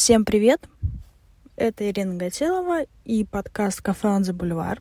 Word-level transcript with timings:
Всем 0.00 0.24
привет! 0.24 0.66
Это 1.56 1.90
Ирина 1.90 2.14
Гатилова 2.14 2.86
и 3.04 3.22
подкаст 3.22 3.82
«Кафе 3.82 4.08
on 4.08 4.22
the 4.22 4.32
Бульвар». 4.32 4.80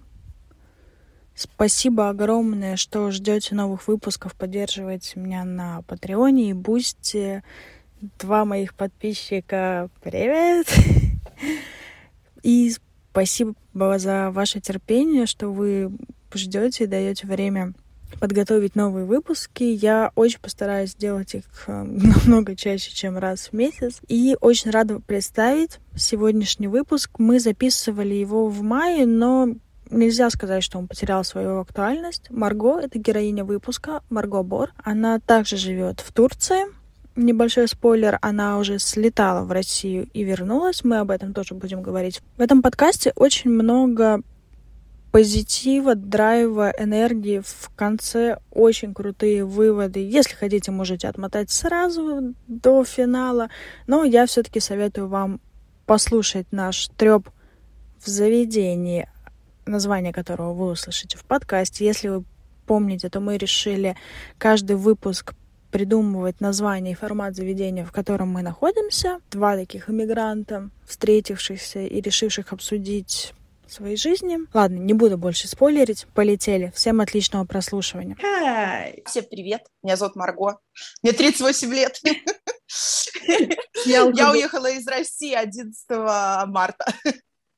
Спасибо 1.36 2.08
огромное, 2.08 2.78
что 2.78 3.12
ждете 3.12 3.54
новых 3.54 3.90
выпусков, 3.90 4.34
поддерживаете 4.34 5.20
меня 5.20 5.44
на 5.44 5.82
Патреоне 5.82 6.52
и 6.52 6.54
Бусти. 6.54 7.44
Два 8.18 8.46
моих 8.46 8.74
подписчика, 8.74 9.90
привет! 10.02 10.74
И 12.42 12.72
спасибо 13.12 13.56
за 13.74 14.32
ваше 14.32 14.62
терпение, 14.62 15.26
что 15.26 15.52
вы 15.52 15.92
ждете 16.34 16.86
и 16.86 16.88
даете 16.88 17.28
время 17.28 17.74
подготовить 18.20 18.76
новые 18.76 19.06
выпуски. 19.06 19.64
Я 19.64 20.12
очень 20.16 20.40
постараюсь 20.40 20.92
сделать 20.92 21.36
их 21.36 21.44
э, 21.68 21.84
намного 21.84 22.56
чаще, 22.56 22.92
чем 22.92 23.18
раз 23.18 23.50
в 23.50 23.54
месяц. 23.54 24.00
И 24.08 24.36
очень 24.42 24.72
рада 24.72 25.00
представить 25.00 25.80
сегодняшний 25.96 26.68
выпуск. 26.68 27.12
Мы 27.18 27.40
записывали 27.40 28.14
его 28.14 28.48
в 28.48 28.62
мае, 28.62 29.06
но 29.06 29.56
нельзя 29.90 30.30
сказать, 30.30 30.64
что 30.64 30.78
он 30.78 30.88
потерял 30.88 31.24
свою 31.24 31.60
актуальность. 31.60 32.30
Марго— 32.30 32.80
это 32.82 33.00
героиня 33.00 33.44
выпуска, 33.44 34.02
Марго 34.10 34.44
Бор. 34.44 34.72
Она 34.84 35.20
также 35.20 35.58
живет 35.58 36.00
в 36.00 36.12
Турции. 36.14 36.66
Небольшой 37.16 37.68
спойлер, 37.68 38.18
она 38.22 38.58
уже 38.60 38.80
слетала 38.80 39.44
в 39.44 39.52
Россию 39.52 40.08
и 40.14 40.24
вернулась. 40.24 40.84
Мы 40.84 41.00
об 41.00 41.12
этом 41.12 41.34
тоже 41.34 41.54
будем 41.54 41.82
говорить. 41.82 42.22
В 42.38 42.42
этом 42.42 42.62
подкасте 42.62 43.12
очень 43.16 43.50
много 43.50 44.22
позитива, 45.12 45.96
драйва, 45.96 46.72
энергии. 46.78 47.40
В 47.40 47.70
конце 47.76 48.40
очень 48.52 48.94
крутые 48.94 49.46
выводы. 49.46 50.00
Если 50.00 50.36
хотите, 50.36 50.72
можете 50.72 51.08
отмотать 51.08 51.50
сразу 51.50 52.34
до 52.48 52.84
финала. 52.84 53.50
Но 53.88 54.04
я 54.04 54.26
все-таки 54.26 54.60
советую 54.60 55.08
вам 55.08 55.42
послушать 55.86 56.48
наш 56.52 56.90
треп 56.98 57.30
в 58.00 58.08
заведении, 58.08 59.10
название 59.66 60.14
которого 60.14 60.54
вы 60.54 60.72
услышите 60.72 61.18
в 61.18 61.26
подкасте. 61.26 61.86
Если 61.86 62.10
вы 62.10 62.24
помните, 62.66 63.10
то 63.10 63.20
мы 63.20 63.38
решили 63.38 63.96
каждый 64.38 64.76
выпуск 64.76 65.34
придумывать 65.72 66.42
название 66.42 66.94
и 66.94 66.96
формат 66.96 67.36
заведения, 67.36 67.86
в 67.86 67.92
котором 67.92 68.30
мы 68.30 68.42
находимся. 68.42 69.20
Два 69.32 69.56
таких 69.56 69.90
иммигранта, 69.90 70.70
встретившихся 70.86 71.82
и 71.82 72.02
решивших 72.02 72.54
обсудить 72.54 73.34
своей 73.72 73.98
жизни. 73.98 74.40
Ладно, 74.54 74.78
не 74.78 74.94
буду 74.94 75.18
больше 75.18 75.48
спойлерить. 75.48 76.06
Полетели. 76.14 76.72
Всем 76.76 77.02
отличного 77.02 77.46
прослушивания. 77.46 78.16
Hi. 78.16 79.02
Всем 79.06 79.26
привет. 79.30 79.62
Меня 79.84 79.96
зовут 79.96 80.16
Марго. 80.16 80.60
Мне 81.02 81.12
38 81.12 81.74
лет. 81.74 82.00
Я 83.86 84.06
уехала 84.06 84.70
из 84.72 84.88
России 84.88 85.34
11 85.34 85.90
марта 86.48 86.86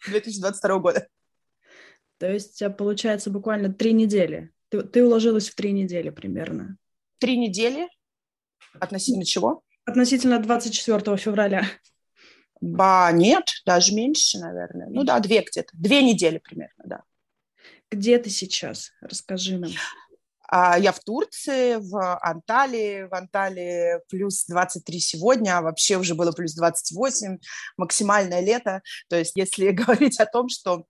2022 0.07 0.79
года. 0.79 1.07
То 2.17 2.31
есть 2.31 2.53
у 2.53 2.57
тебя 2.57 2.69
получается 2.69 3.29
буквально 3.29 3.73
три 3.73 3.93
недели. 3.93 4.51
Ты, 4.69 4.83
ты 4.83 5.03
уложилась 5.03 5.49
в 5.49 5.55
три 5.55 5.71
недели 5.71 6.11
примерно. 6.11 6.77
Три 7.17 7.37
недели? 7.37 7.89
Относительно 8.79 9.25
чего? 9.25 9.63
Относительно 9.85 10.39
24 10.39 11.17
февраля. 11.17 11.65
Ба, 12.61 13.09
нет, 13.11 13.45
даже 13.65 13.93
меньше, 13.93 14.37
наверное. 14.37 14.87
Ну 14.87 15.03
да, 15.03 15.19
две 15.19 15.41
где-то. 15.41 15.69
Две 15.73 16.03
недели 16.03 16.37
примерно, 16.37 16.83
да. 16.85 17.03
Где 17.89 18.19
ты 18.19 18.29
сейчас? 18.29 18.91
Расскажи 19.01 19.57
нам. 19.57 19.71
А, 20.47 20.77
я 20.77 20.91
в 20.91 20.99
Турции, 20.99 21.77
в 21.77 22.19
Анталии. 22.19 23.03
В 23.03 23.13
Анталии 23.15 23.99
плюс 24.09 24.45
23 24.45 24.99
сегодня, 24.99 25.57
а 25.57 25.61
вообще 25.61 25.97
уже 25.97 26.13
было 26.13 26.31
плюс 26.33 26.53
28, 26.53 27.39
максимальное 27.77 28.41
лето. 28.41 28.81
То 29.09 29.17
есть 29.17 29.35
если 29.35 29.71
говорить 29.71 30.19
о 30.19 30.25
том, 30.25 30.47
что 30.47 30.85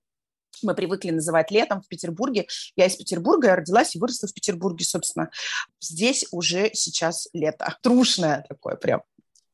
мы 0.64 0.76
привыкли 0.76 1.12
называть 1.12 1.52
летом 1.52 1.82
в 1.82 1.88
Петербурге. 1.88 2.48
Я 2.76 2.86
из 2.86 2.96
Петербурга, 2.96 3.48
я 3.48 3.56
родилась 3.56 3.96
и 3.96 4.00
выросла 4.00 4.28
в 4.28 4.34
Петербурге, 4.34 4.84
собственно. 4.84 5.32
Здесь 5.80 6.26
уже 6.32 6.72
сейчас 6.74 7.30
лето. 7.34 7.78
Трушное 7.82 8.46
такое 8.48 8.76
прям. 8.76 9.02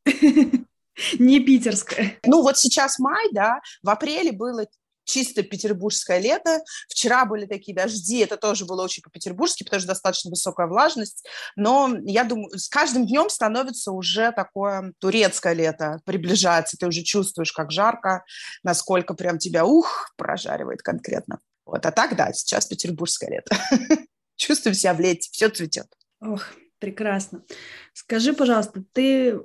Не 1.19 1.40
питерское. 1.40 2.19
Ну 2.25 2.41
вот 2.41 2.58
сейчас 2.58 3.00
май, 3.00 3.28
да, 3.31 3.59
в 3.84 3.90
апреле 3.90 4.31
было 4.31 4.66
чисто 5.08 5.41
петербургское 5.41 6.19
лето. 6.19 6.62
Вчера 6.90 7.25
были 7.25 7.46
такие 7.46 7.74
дожди, 7.74 8.19
это 8.19 8.38
тоже 8.38 8.66
было 8.66 8.84
очень 8.84 9.02
по-петербургски, 9.02 9.63
потому 9.63 9.80
что 9.80 9.88
достаточно 9.88 10.30
высокая 10.30 10.68
влажность. 10.68 11.25
Но 11.56 11.96
я 12.03 12.25
думаю, 12.25 12.57
с 12.59 12.68
каждым 12.68 13.07
днем 13.07 13.30
становится 13.30 13.91
уже 13.91 14.31
такое 14.34 14.94
турецкое 15.00 15.53
лето, 15.53 16.02
приближается. 16.06 16.78
Ты 16.78 16.88
уже 16.88 17.03
чувствуешь, 17.03 17.53
как 17.53 17.72
жарко, 17.72 18.24
насколько 18.63 19.13
прям 19.13 19.40
тебя, 19.40 19.66
ух, 19.66 20.12
прожаривает 20.18 20.81
конкретно. 20.81 21.40
Вот, 21.66 21.86
а 21.86 21.91
так, 21.91 22.16
да, 22.16 22.31
сейчас 22.34 22.66
петербургское 22.66 23.30
лето. 23.30 23.57
Чувствуем 24.36 24.75
себя 24.75 24.94
в 24.94 25.00
лете, 25.00 25.30
все 25.31 25.50
цветет. 25.50 25.88
Ох, 26.22 26.44
прекрасно. 26.80 27.44
Скажи, 27.94 28.34
пожалуйста, 28.34 28.84
ты 28.94 29.40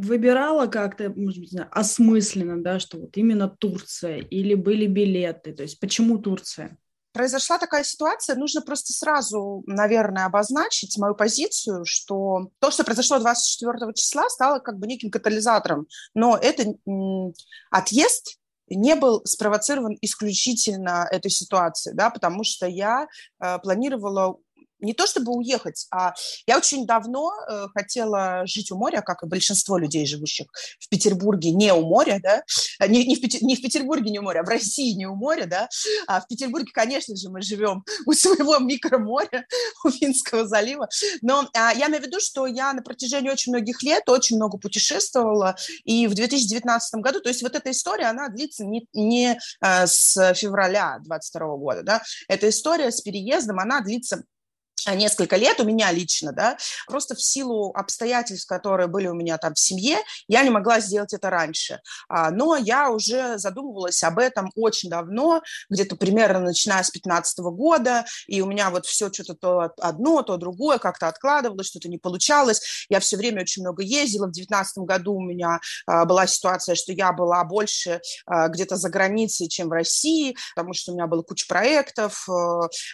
выбирала 0.00 0.66
как-то, 0.66 1.10
может 1.10 1.40
быть, 1.40 1.54
осмысленно, 1.70 2.62
да, 2.62 2.78
что 2.78 2.98
вот 2.98 3.16
именно 3.16 3.48
Турция 3.48 4.18
или 4.18 4.54
были 4.54 4.86
билеты, 4.86 5.52
то 5.52 5.62
есть 5.62 5.80
почему 5.80 6.18
Турция? 6.18 6.78
произошла 7.16 7.56
такая 7.56 7.82
ситуация, 7.82 8.36
нужно 8.36 8.60
просто 8.60 8.92
сразу, 8.92 9.62
наверное, 9.66 10.26
обозначить 10.26 10.98
мою 10.98 11.14
позицию, 11.14 11.86
что 11.86 12.50
то, 12.58 12.70
что 12.70 12.84
произошло 12.84 13.18
24 13.18 13.94
числа, 13.94 14.28
стало 14.28 14.58
как 14.58 14.78
бы 14.78 14.86
неким 14.86 15.10
катализатором. 15.10 15.86
Но 16.12 16.36
это 16.36 16.74
отъезд 17.70 18.36
не 18.68 18.96
был 18.96 19.22
спровоцирован 19.24 19.96
исключительно 20.02 21.08
этой 21.10 21.30
ситуацией, 21.30 21.94
да, 21.94 22.10
потому 22.10 22.44
что 22.44 22.66
я 22.66 23.06
э, 23.40 23.58
планировала 23.60 24.36
не 24.86 24.94
то 24.94 25.06
чтобы 25.06 25.32
уехать, 25.32 25.86
а 25.90 26.14
я 26.46 26.56
очень 26.56 26.86
давно 26.86 27.32
э, 27.48 27.66
хотела 27.74 28.46
жить 28.46 28.70
у 28.70 28.76
моря, 28.76 29.02
как 29.02 29.22
и 29.22 29.26
большинство 29.26 29.76
людей, 29.76 30.06
живущих 30.06 30.46
в 30.78 30.88
Петербурге, 30.88 31.50
не 31.50 31.72
у 31.72 31.82
моря, 31.82 32.20
да, 32.22 32.42
а, 32.78 32.86
не, 32.86 33.04
не, 33.04 33.16
в, 33.16 33.20
Петер, 33.20 33.42
не 33.42 33.56
в 33.56 33.62
Петербурге 33.62 34.10
не 34.10 34.18
у 34.18 34.22
моря, 34.22 34.40
а 34.40 34.44
в 34.44 34.48
России 34.48 34.92
не 34.92 35.06
у 35.06 35.14
моря, 35.14 35.46
да, 35.46 35.68
а 36.06 36.20
в 36.20 36.28
Петербурге, 36.28 36.70
конечно 36.72 37.16
же, 37.16 37.28
мы 37.28 37.42
живем 37.42 37.84
у 38.06 38.12
своего 38.12 38.58
микроморя, 38.58 39.46
у 39.84 39.90
Финского 39.90 40.46
залива, 40.46 40.88
но 41.22 41.48
а, 41.54 41.72
я 41.74 41.88
имею 41.88 42.02
в 42.02 42.06
виду, 42.06 42.20
что 42.20 42.46
я 42.46 42.72
на 42.72 42.82
протяжении 42.82 43.30
очень 43.30 43.52
многих 43.52 43.82
лет 43.82 44.08
очень 44.08 44.36
много 44.36 44.58
путешествовала, 44.58 45.56
и 45.84 46.06
в 46.06 46.14
2019 46.14 47.00
году, 47.00 47.20
то 47.20 47.28
есть 47.28 47.42
вот 47.42 47.54
эта 47.54 47.70
история, 47.70 48.06
она 48.06 48.28
длится 48.28 48.64
не, 48.64 48.86
не 48.92 49.38
а, 49.60 49.86
с 49.86 50.34
февраля 50.34 50.98
22 51.04 51.56
года, 51.56 51.82
да, 51.82 52.02
эта 52.28 52.48
история 52.48 52.90
с 52.90 53.00
переездом, 53.00 53.58
она 53.58 53.80
длится 53.80 54.24
несколько 54.94 55.36
лет 55.36 55.60
у 55.60 55.64
меня 55.64 55.90
лично, 55.90 56.32
да, 56.32 56.56
просто 56.86 57.14
в 57.14 57.22
силу 57.22 57.72
обстоятельств, 57.74 58.46
которые 58.46 58.86
были 58.86 59.08
у 59.08 59.14
меня 59.14 59.38
там 59.38 59.54
в 59.54 59.58
семье, 59.58 59.98
я 60.28 60.42
не 60.42 60.50
могла 60.50 60.80
сделать 60.80 61.12
это 61.12 61.30
раньше. 61.30 61.80
А, 62.08 62.30
но 62.30 62.56
я 62.56 62.90
уже 62.90 63.38
задумывалась 63.38 64.02
об 64.04 64.18
этом 64.18 64.52
очень 64.54 64.90
давно, 64.90 65.42
где-то 65.70 65.96
примерно 65.96 66.40
начиная 66.40 66.82
с 66.82 66.90
15 66.90 67.38
года, 67.38 68.04
и 68.26 68.40
у 68.40 68.46
меня 68.46 68.70
вот 68.70 68.86
все 68.86 69.10
что-то 69.12 69.34
то 69.34 69.72
одно, 69.78 70.22
то 70.22 70.36
другое 70.36 70.78
как-то 70.78 71.08
откладывалось, 71.08 71.68
что-то 71.68 71.88
не 71.88 71.98
получалось. 71.98 72.86
Я 72.88 73.00
все 73.00 73.16
время 73.16 73.42
очень 73.42 73.62
много 73.62 73.82
ездила. 73.82 74.26
В 74.26 74.32
19 74.32 74.78
году 74.78 75.14
у 75.14 75.22
меня 75.22 75.60
а, 75.86 76.04
была 76.04 76.26
ситуация, 76.26 76.74
что 76.74 76.92
я 76.92 77.12
была 77.12 77.44
больше 77.44 78.00
где-то 78.26 78.76
за 78.76 78.88
границей, 78.88 79.48
чем 79.48 79.68
в 79.68 79.72
России, 79.72 80.36
потому 80.54 80.74
что 80.74 80.92
у 80.92 80.94
меня 80.94 81.06
было 81.06 81.22
куча 81.22 81.46
проектов. 81.48 82.26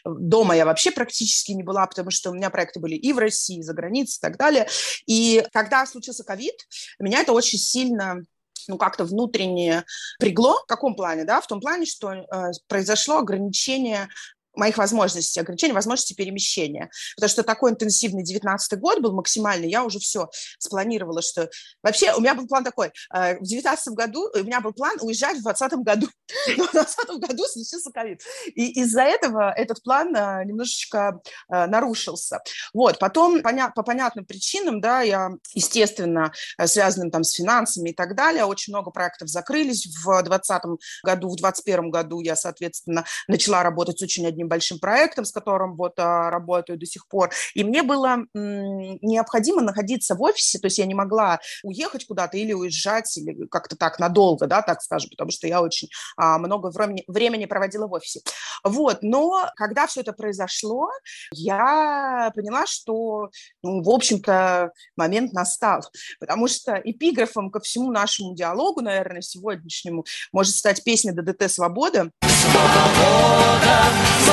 Дома 0.05 0.57
я 0.57 0.65
вообще 0.65 0.91
практически 0.91 1.53
не 1.53 1.63
была 1.63 1.72
была, 1.73 1.87
потому 1.87 2.11
что 2.11 2.31
у 2.31 2.35
меня 2.35 2.51
проекты 2.51 2.81
были 2.81 2.95
и 2.95 3.13
в 3.13 3.19
России, 3.19 3.59
и 3.59 3.63
за 3.63 3.73
границей 3.73 4.19
и 4.19 4.21
так 4.21 4.37
далее. 4.37 4.69
И 5.07 5.45
когда 5.53 5.87
случился 5.87 6.23
ковид, 6.25 6.55
меня 6.99 7.21
это 7.21 7.33
очень 7.33 7.59
сильно 7.59 8.23
ну, 8.69 8.79
как-то 8.79 9.05
внутренне 9.05 9.85
пригло. 10.19 10.61
В 10.63 10.67
каком 10.67 10.95
плане, 10.95 11.25
да? 11.25 11.41
В 11.41 11.47
том 11.47 11.61
плане, 11.61 11.87
что 11.87 12.13
э, 12.13 12.25
произошло 12.69 13.19
ограничение 13.19 14.09
моих 14.55 14.79
возможностей, 14.79 15.41
ограничения 15.41 15.75
возможности 15.75 16.15
перемещения. 16.15 16.91
Потому 17.17 17.29
что 17.31 17.43
такой 17.43 17.73
интенсивный 17.73 18.23
19 18.23 18.79
год 18.79 19.01
был 19.01 19.13
максимальный, 19.13 19.69
я 19.69 19.85
уже 19.85 19.99
все 19.99 20.29
спланировала, 20.59 21.23
что... 21.23 21.51
Вообще 21.83 22.13
у 22.15 22.21
меня 22.21 22.35
был 22.35 22.47
план 22.47 22.65
такой, 22.65 22.93
э, 23.15 23.39
в 23.39 23.43
19 23.43 23.95
году 23.95 24.31
у 24.35 24.45
меня 24.45 24.61
был 24.61 24.73
план 24.73 24.97
уезжать 25.01 25.39
в 25.39 25.43
20 25.43 25.73
году, 25.85 26.09
но 26.57 26.67
в 26.67 26.73
20 26.73 27.09
году 27.19 27.45
случился 27.45 27.91
ковид. 27.91 28.23
И 28.55 28.81
из-за 28.83 29.03
этого 29.03 29.53
этот 29.53 29.83
план 29.83 30.15
э, 30.15 30.45
немножечко 30.45 31.21
э, 31.51 31.67
нарушился. 31.67 32.41
Вот, 32.75 32.99
потом 32.99 33.43
по 33.43 33.83
понятным 33.83 34.25
причинам, 34.25 34.81
да, 34.81 35.03
я, 35.03 35.31
естественно, 35.55 36.33
связанным 36.65 37.11
там 37.11 37.25
с 37.25 37.33
финансами 37.33 37.91
и 37.91 37.95
так 37.95 38.15
далее, 38.15 38.45
очень 38.45 38.73
много 38.73 38.91
проектов 38.91 39.29
закрылись 39.29 39.87
в 39.87 40.23
2020 40.23 40.63
году, 41.05 41.29
в 41.29 41.37
2021 41.37 41.91
году 41.91 42.21
я, 42.21 42.37
соответственно, 42.37 43.05
начала 43.29 43.63
работать 43.63 43.99
с 43.99 44.03
очень 44.03 44.27
одним 44.27 44.42
одним 44.43 44.49
большим 44.49 44.79
проектом, 44.79 45.25
с 45.25 45.33
которым 45.33 45.77
вот 45.77 45.95
а, 45.99 46.31
работаю 46.31 46.79
до 46.79 46.87
сих 46.87 47.07
пор. 47.09 47.31
И 47.55 47.65
мне 47.65 47.83
было 47.83 48.27
необходимо 48.35 49.63
находиться 49.63 50.15
в 50.15 50.23
офисе, 50.23 50.59
то 50.59 50.67
есть 50.67 50.79
я 50.79 50.87
не 50.87 50.95
могла 50.95 51.41
уехать 51.63 52.07
куда-то 52.07 52.37
или 52.37 52.53
уезжать, 52.53 53.17
или 53.17 53.47
как-то 53.47 53.77
так 53.77 53.99
надолго, 53.99 54.47
да, 54.47 54.63
так 54.63 54.83
скажем, 54.83 55.11
потому 55.11 55.31
что 55.31 55.47
я 55.47 55.63
очень 55.63 55.89
а, 56.17 56.39
много 56.39 56.73
времени, 57.09 57.47
проводила 57.47 57.87
в 57.87 57.93
офисе. 57.93 58.21
Вот, 58.65 58.99
но 59.03 59.51
когда 59.57 59.87
все 59.87 60.01
это 60.01 60.13
произошло, 60.13 60.89
я 61.33 62.31
поняла, 62.35 62.67
что, 62.67 63.31
ну, 63.63 63.83
в 63.83 63.91
общем-то, 63.91 64.73
момент 64.97 65.33
настал, 65.33 65.83
потому 66.21 66.49
что 66.49 66.81
эпиграфом 66.85 67.51
ко 67.51 67.61
всему 67.61 67.91
нашему 67.91 68.35
диалогу, 68.35 68.81
наверное, 68.81 69.23
сегодняшнему, 69.23 70.05
может 70.33 70.55
стать 70.55 70.85
песня 70.85 71.13
ДДТ 71.13 71.51
«Свобода». 71.51 72.11
Свобода, 72.23 74.32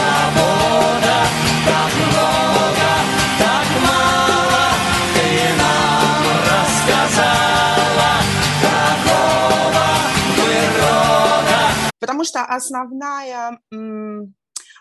Потому 11.99 12.23
что 12.23 12.43
основная 12.43 13.59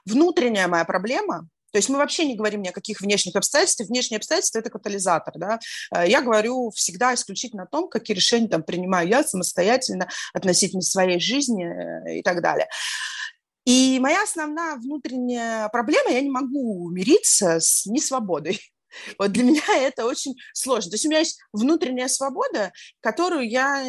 внутренняя 0.05 0.67
моя 0.67 0.85
проблема 0.85 1.49
то 1.73 1.79
есть 1.79 1.91
мы 1.91 1.99
вообще 1.99 2.25
не 2.25 2.35
говорим 2.35 2.63
ни 2.63 2.69
о 2.69 2.73
каких 2.73 3.01
внешних 3.01 3.37
обстоятельствах. 3.37 3.89
Внешние 3.89 4.17
обстоятельства– 4.17 4.59
это 4.61 4.71
катализатор. 4.71 5.35
Да? 5.37 5.59
Э, 5.95 6.09
я 6.09 6.23
говорю 6.23 6.71
всегда 6.71 7.15
исключительно 7.15 7.65
о 7.65 7.67
том, 7.67 7.89
какие 7.89 8.17
решения 8.17 8.49
там 8.49 8.63
принимаю 8.63 9.09
я 9.09 9.23
самостоятельно 9.23 10.09
относительно 10.33 10.81
своей 10.81 11.21
жизни 11.21 11.67
э, 11.67 12.21
и 12.21 12.23
так 12.23 12.41
далее. 12.41 12.69
И 13.69 13.99
моя 14.01 14.23
основная 14.23 14.77
внутренняя 14.77 15.69
проблема– 15.69 16.11
я 16.13 16.23
не 16.23 16.31
могу 16.31 16.89
мириться 16.89 17.61
с 17.61 17.85
несвободой. 17.85 18.59
Вот 19.19 19.33
для 19.33 19.45
меня 19.45 19.63
это 19.77 20.07
очень 20.07 20.35
сложно. 20.55 20.91
То 20.91 20.95
есть 20.95 21.05
у 21.05 21.11
меня 21.11 21.19
есть 21.19 21.39
внутренняя 21.53 22.09
свобода, 22.09 22.73
которую 23.01 23.47
я 23.47 23.85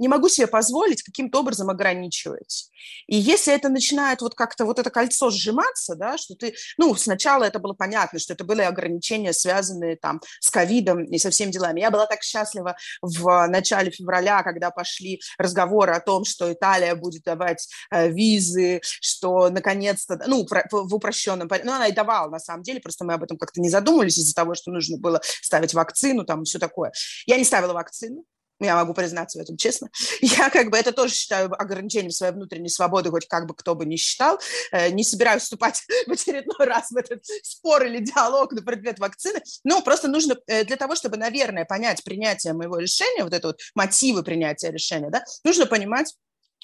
не 0.00 0.08
могу 0.08 0.28
себе 0.28 0.46
позволить 0.46 1.02
каким-то 1.02 1.40
образом 1.40 1.70
ограничивать. 1.70 2.70
И 3.06 3.16
если 3.16 3.54
это 3.54 3.68
начинает 3.68 4.22
вот 4.22 4.34
как-то 4.34 4.64
вот 4.64 4.78
это 4.78 4.90
кольцо 4.90 5.30
сжиматься, 5.30 5.94
да, 5.94 6.16
что 6.16 6.34
ты, 6.34 6.54
ну, 6.78 6.94
сначала 6.94 7.44
это 7.44 7.58
было 7.58 7.74
понятно, 7.74 8.18
что 8.18 8.32
это 8.32 8.42
были 8.42 8.62
ограничения, 8.62 9.32
связанные 9.32 9.96
там 9.96 10.20
с 10.40 10.50
ковидом 10.50 11.04
и 11.04 11.18
со 11.18 11.30
всеми 11.30 11.50
делами. 11.50 11.80
Я 11.80 11.90
была 11.90 12.06
так 12.06 12.22
счастлива 12.22 12.76
в 13.02 13.46
начале 13.48 13.90
февраля, 13.90 14.42
когда 14.42 14.70
пошли 14.70 15.20
разговоры 15.38 15.92
о 15.92 16.00
том, 16.00 16.24
что 16.24 16.50
Италия 16.50 16.94
будет 16.94 17.22
давать 17.24 17.68
э, 17.90 18.08
визы, 18.08 18.80
что 18.82 19.50
наконец-то, 19.50 20.18
ну, 20.26 20.46
в 20.70 20.94
упрощенном 20.94 21.46
порядке, 21.46 21.68
ну, 21.68 21.74
она 21.74 21.88
и 21.88 21.92
давала, 21.92 22.30
на 22.30 22.38
самом 22.38 22.62
деле, 22.62 22.80
просто 22.80 23.04
мы 23.04 23.14
об 23.14 23.22
этом 23.22 23.36
как-то 23.36 23.60
не 23.60 23.68
задумывались 23.68 24.16
из-за 24.16 24.34
того, 24.34 24.54
что 24.54 24.70
нужно 24.70 24.96
было 24.96 25.20
ставить 25.42 25.74
вакцину, 25.74 26.24
там, 26.24 26.44
все 26.44 26.58
такое. 26.58 26.92
Я 27.26 27.36
не 27.36 27.44
ставила 27.44 27.74
вакцину, 27.74 28.24
я 28.60 28.76
могу 28.76 28.94
признаться 28.94 29.38
в 29.38 29.42
этом 29.42 29.56
честно. 29.56 29.88
Я 30.20 30.50
как 30.50 30.70
бы 30.70 30.76
это 30.76 30.92
тоже 30.92 31.14
считаю 31.14 31.50
ограничением 31.60 32.10
своей 32.10 32.32
внутренней 32.32 32.68
свободы, 32.68 33.10
хоть 33.10 33.26
как 33.26 33.46
бы 33.46 33.54
кто 33.54 33.74
бы 33.74 33.86
ни 33.86 33.96
считал. 33.96 34.38
Э, 34.72 34.90
не 34.90 35.04
собираюсь 35.04 35.42
вступать 35.42 35.82
в 36.06 36.12
очередной 36.12 36.66
раз 36.66 36.90
в 36.90 36.96
этот 36.96 37.24
спор 37.42 37.84
или 37.84 37.98
диалог 37.98 38.52
на 38.52 38.62
предмет 38.62 38.98
вакцины. 38.98 39.40
Но 39.64 39.82
просто 39.82 40.08
нужно 40.08 40.36
э, 40.46 40.64
для 40.64 40.76
того, 40.76 40.94
чтобы, 40.94 41.16
наверное, 41.16 41.64
понять 41.64 42.04
принятие 42.04 42.52
моего 42.52 42.78
решения, 42.78 43.24
вот 43.24 43.34
это 43.34 43.48
вот 43.48 43.60
мотивы 43.74 44.22
принятия 44.22 44.70
решения, 44.70 45.10
да, 45.10 45.24
нужно 45.44 45.66
понимать, 45.66 46.14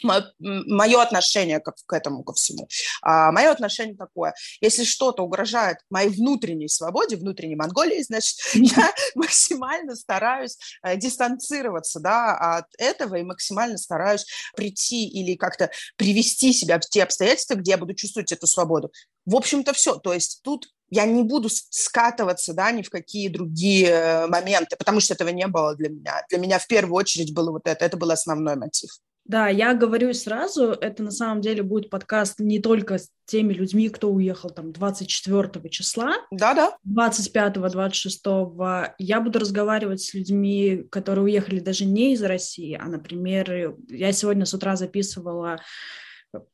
мое 0.02 1.02
отношение 1.02 1.60
к, 1.60 1.72
к 1.86 1.92
этому, 1.92 2.22
ко 2.22 2.32
всему. 2.34 2.68
А, 3.02 3.32
мое 3.32 3.50
отношение 3.50 3.96
такое. 3.96 4.34
Если 4.60 4.84
что-то 4.84 5.22
угрожает 5.22 5.78
моей 5.90 6.08
внутренней 6.08 6.68
свободе, 6.68 7.16
внутренней 7.16 7.56
Монголии, 7.56 8.02
значит, 8.02 8.36
я 8.54 8.92
максимально 9.14 9.94
стараюсь 9.96 10.58
э, 10.82 10.96
дистанцироваться 10.96 12.00
да, 12.00 12.36
от 12.36 12.66
этого 12.78 13.16
и 13.16 13.22
максимально 13.22 13.78
стараюсь 13.78 14.26
прийти 14.54 15.08
или 15.08 15.34
как-то 15.34 15.70
привести 15.96 16.52
себя 16.52 16.78
в 16.78 16.86
те 16.88 17.02
обстоятельства, 17.02 17.54
где 17.54 17.72
я 17.72 17.78
буду 17.78 17.94
чувствовать 17.94 18.32
эту 18.32 18.46
свободу. 18.46 18.92
В 19.24 19.34
общем-то, 19.34 19.72
все. 19.72 19.96
То 19.96 20.12
есть 20.12 20.40
тут 20.42 20.68
я 20.88 21.04
не 21.04 21.22
буду 21.22 21.48
скатываться, 21.50 22.54
да, 22.54 22.70
ни 22.70 22.82
в 22.82 22.90
какие 22.90 23.28
другие 23.28 23.88
э, 23.88 24.26
моменты, 24.28 24.76
потому 24.76 25.00
что 25.00 25.14
этого 25.14 25.30
не 25.30 25.46
было 25.48 25.74
для 25.74 25.88
меня. 25.88 26.24
Для 26.28 26.38
меня 26.38 26.58
в 26.58 26.66
первую 26.66 26.94
очередь 26.94 27.34
было 27.34 27.50
вот 27.50 27.66
это, 27.66 27.84
это 27.84 27.96
был 27.96 28.10
основной 28.10 28.56
мотив. 28.56 28.90
Да, 29.28 29.48
я 29.48 29.74
говорю 29.74 30.14
сразу, 30.14 30.70
это 30.70 31.02
на 31.02 31.10
самом 31.10 31.40
деле 31.40 31.64
будет 31.64 31.90
подкаст 31.90 32.38
не 32.38 32.60
только 32.60 32.98
с 32.98 33.10
теми 33.24 33.52
людьми, 33.52 33.88
кто 33.88 34.08
уехал 34.10 34.50
там 34.50 34.72
24 34.72 35.68
числа, 35.68 36.14
да-да, 36.30 36.76
25-26. 36.88 38.92
Я 38.98 39.20
буду 39.20 39.40
разговаривать 39.40 40.00
с 40.00 40.14
людьми, 40.14 40.86
которые 40.90 41.24
уехали 41.24 41.58
даже 41.58 41.86
не 41.86 42.14
из 42.14 42.22
России, 42.22 42.78
а, 42.80 42.86
например, 42.86 43.74
я 43.88 44.12
сегодня 44.12 44.46
с 44.46 44.54
утра 44.54 44.76
записывала 44.76 45.58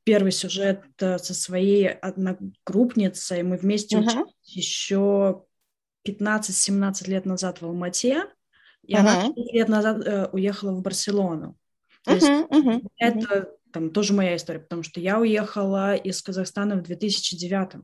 первый 0.05 0.33
сюжет 0.33 0.83
э, 1.01 1.19
со 1.19 1.35
своей 1.35 1.89
одногруппницей, 1.89 3.43
мы 3.43 3.57
вместе 3.57 3.97
uh-huh. 3.97 4.07
учились 4.07 4.35
еще 4.45 5.45
15-17 6.07 7.09
лет 7.09 7.27
назад 7.27 7.61
в 7.61 7.67
Алмате, 7.67 8.25
и 8.83 8.95
uh-huh. 8.95 8.99
она 8.99 9.33
лет 9.37 9.69
назад 9.69 10.07
э, 10.07 10.29
уехала 10.33 10.73
в 10.73 10.83
Барселону. 10.83 11.57
То 12.05 12.15
есть 12.15 12.29
uh-huh, 12.29 12.49
uh-huh, 12.49 12.87
это 12.99 13.51
там 13.73 13.91
тоже 13.91 14.13
моя 14.13 14.37
история, 14.37 14.59
потому 14.59 14.83
что 14.83 15.01
я 15.01 15.19
уехала 15.19 15.95
из 15.95 16.21
Казахстана 16.23 16.77
в 16.77 16.83
2009. 16.83 17.83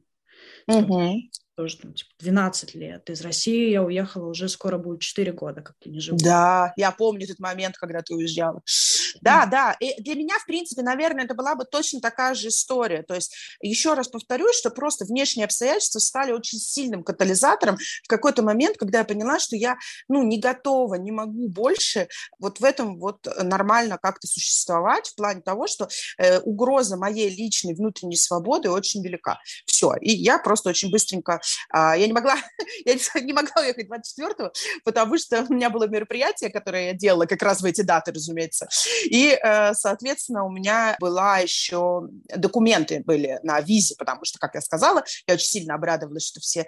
Uh-huh 0.68 1.20
тоже 1.58 1.76
там, 1.76 1.92
типа, 1.92 2.10
12 2.20 2.76
лет. 2.76 3.10
Из 3.10 3.20
России 3.20 3.70
я 3.70 3.82
уехала 3.82 4.28
уже 4.28 4.48
скоро 4.48 4.78
будет 4.78 5.00
4 5.00 5.32
года, 5.32 5.60
как 5.60 5.74
я 5.84 5.90
не 5.90 5.98
живу. 5.98 6.16
Да, 6.16 6.72
я 6.76 6.92
помню 6.92 7.24
этот 7.24 7.40
момент, 7.40 7.76
когда 7.76 8.00
ты 8.00 8.14
уезжала. 8.14 8.62
Да, 9.22 9.44
да. 9.44 9.72
И 9.80 10.00
для 10.00 10.14
меня, 10.14 10.38
в 10.38 10.46
принципе, 10.46 10.82
наверное, 10.82 11.24
это 11.24 11.34
была 11.34 11.56
бы 11.56 11.64
точно 11.64 12.00
такая 12.00 12.34
же 12.34 12.48
история. 12.48 13.02
То 13.02 13.14
есть, 13.14 13.34
еще 13.60 13.94
раз 13.94 14.06
повторюсь, 14.06 14.56
что 14.56 14.70
просто 14.70 15.04
внешние 15.04 15.46
обстоятельства 15.46 15.98
стали 15.98 16.30
очень 16.30 16.60
сильным 16.60 17.02
катализатором 17.02 17.76
в 17.76 18.06
какой-то 18.06 18.42
момент, 18.42 18.76
когда 18.76 18.98
я 18.98 19.04
поняла, 19.04 19.40
что 19.40 19.56
я, 19.56 19.78
ну, 20.08 20.22
не 20.22 20.38
готова, 20.38 20.94
не 20.94 21.10
могу 21.10 21.48
больше 21.48 22.06
вот 22.38 22.60
в 22.60 22.64
этом 22.64 23.00
вот 23.00 23.26
нормально 23.42 23.98
как-то 24.00 24.28
существовать 24.28 25.08
в 25.08 25.16
плане 25.16 25.40
того, 25.40 25.66
что 25.66 25.88
э, 26.18 26.38
угроза 26.38 26.96
моей 26.96 27.28
личной 27.28 27.74
внутренней 27.74 28.16
свободы 28.16 28.70
очень 28.70 29.02
велика. 29.02 29.40
Все. 29.66 29.94
И 30.00 30.12
я 30.12 30.38
просто 30.38 30.68
очень 30.68 30.92
быстренько 30.92 31.40
я 31.72 32.06
не 32.06 32.12
могла, 32.12 32.36
я 32.84 32.94
не 33.20 33.32
могла 33.32 33.62
уехать 33.62 33.88
24-го, 33.88 34.52
потому 34.84 35.18
что 35.18 35.44
у 35.48 35.52
меня 35.52 35.70
было 35.70 35.86
мероприятие, 35.86 36.50
которое 36.50 36.88
я 36.88 36.94
делала 36.94 37.26
как 37.26 37.42
раз 37.42 37.60
в 37.60 37.64
эти 37.64 37.82
даты, 37.82 38.12
разумеется. 38.12 38.68
И, 39.04 39.38
э, 39.42 39.74
соответственно, 39.74 40.44
у 40.44 40.50
меня 40.50 40.96
была 41.00 41.38
еще 41.38 42.08
документы 42.34 43.02
были 43.04 43.38
на 43.42 43.60
визе, 43.60 43.94
потому 43.98 44.24
что, 44.24 44.38
как 44.38 44.54
я 44.54 44.60
сказала, 44.60 45.04
я 45.26 45.34
очень 45.34 45.46
сильно 45.46 45.74
обрадовалась, 45.74 46.26
что 46.26 46.40
все 46.40 46.66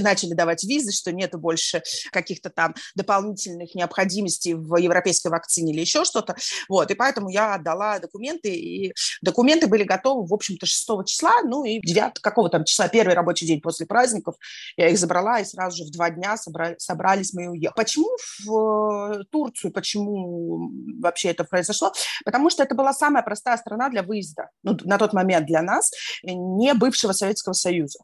начали 0.00 0.34
давать 0.34 0.64
визы, 0.64 0.92
что 0.92 1.12
нету 1.12 1.38
больше 1.38 1.82
каких-то 2.12 2.50
там 2.50 2.74
дополнительных 2.94 3.74
необходимостей 3.74 4.54
в 4.54 4.76
европейской 4.76 5.28
вакцине 5.28 5.72
или 5.72 5.80
еще 5.80 6.04
что-то. 6.04 6.36
Вот, 6.68 6.90
и 6.90 6.94
поэтому 6.94 7.28
я 7.30 7.54
отдала 7.54 7.98
документы, 7.98 8.54
и 8.54 8.92
документы 9.22 9.66
были 9.66 9.84
готовы, 9.84 10.26
в 10.26 10.34
общем-то, 10.34 10.66
6 10.66 10.88
числа, 11.06 11.42
ну 11.44 11.64
и 11.64 11.80
9 11.80 12.20
какого 12.20 12.48
там 12.50 12.64
числа, 12.64 12.88
первый 12.88 13.14
рабочий 13.14 13.46
день 13.46 13.60
после 13.60 13.86
праздника, 13.86 14.19
участников. 14.20 14.36
Я 14.76 14.88
их 14.88 14.98
забрала, 14.98 15.40
и 15.40 15.44
сразу 15.44 15.78
же 15.78 15.84
в 15.84 15.90
два 15.90 16.10
дня 16.10 16.36
собрали, 16.36 16.76
собрались 16.78 17.32
мы 17.32 17.44
и 17.44 17.48
уехали. 17.48 17.76
Почему 17.76 18.08
в 18.44 19.20
э, 19.20 19.24
Турцию, 19.30 19.72
почему 19.72 20.70
вообще 21.00 21.30
это 21.30 21.44
произошло? 21.44 21.92
Потому 22.24 22.50
что 22.50 22.62
это 22.62 22.74
была 22.74 22.92
самая 22.92 23.22
простая 23.22 23.56
страна 23.56 23.88
для 23.88 24.02
выезда, 24.02 24.50
ну, 24.62 24.76
на 24.84 24.98
тот 24.98 25.12
момент 25.12 25.46
для 25.46 25.62
нас, 25.62 25.90
не 26.22 26.74
бывшего 26.74 27.12
Советского 27.12 27.54
Союза. 27.54 27.98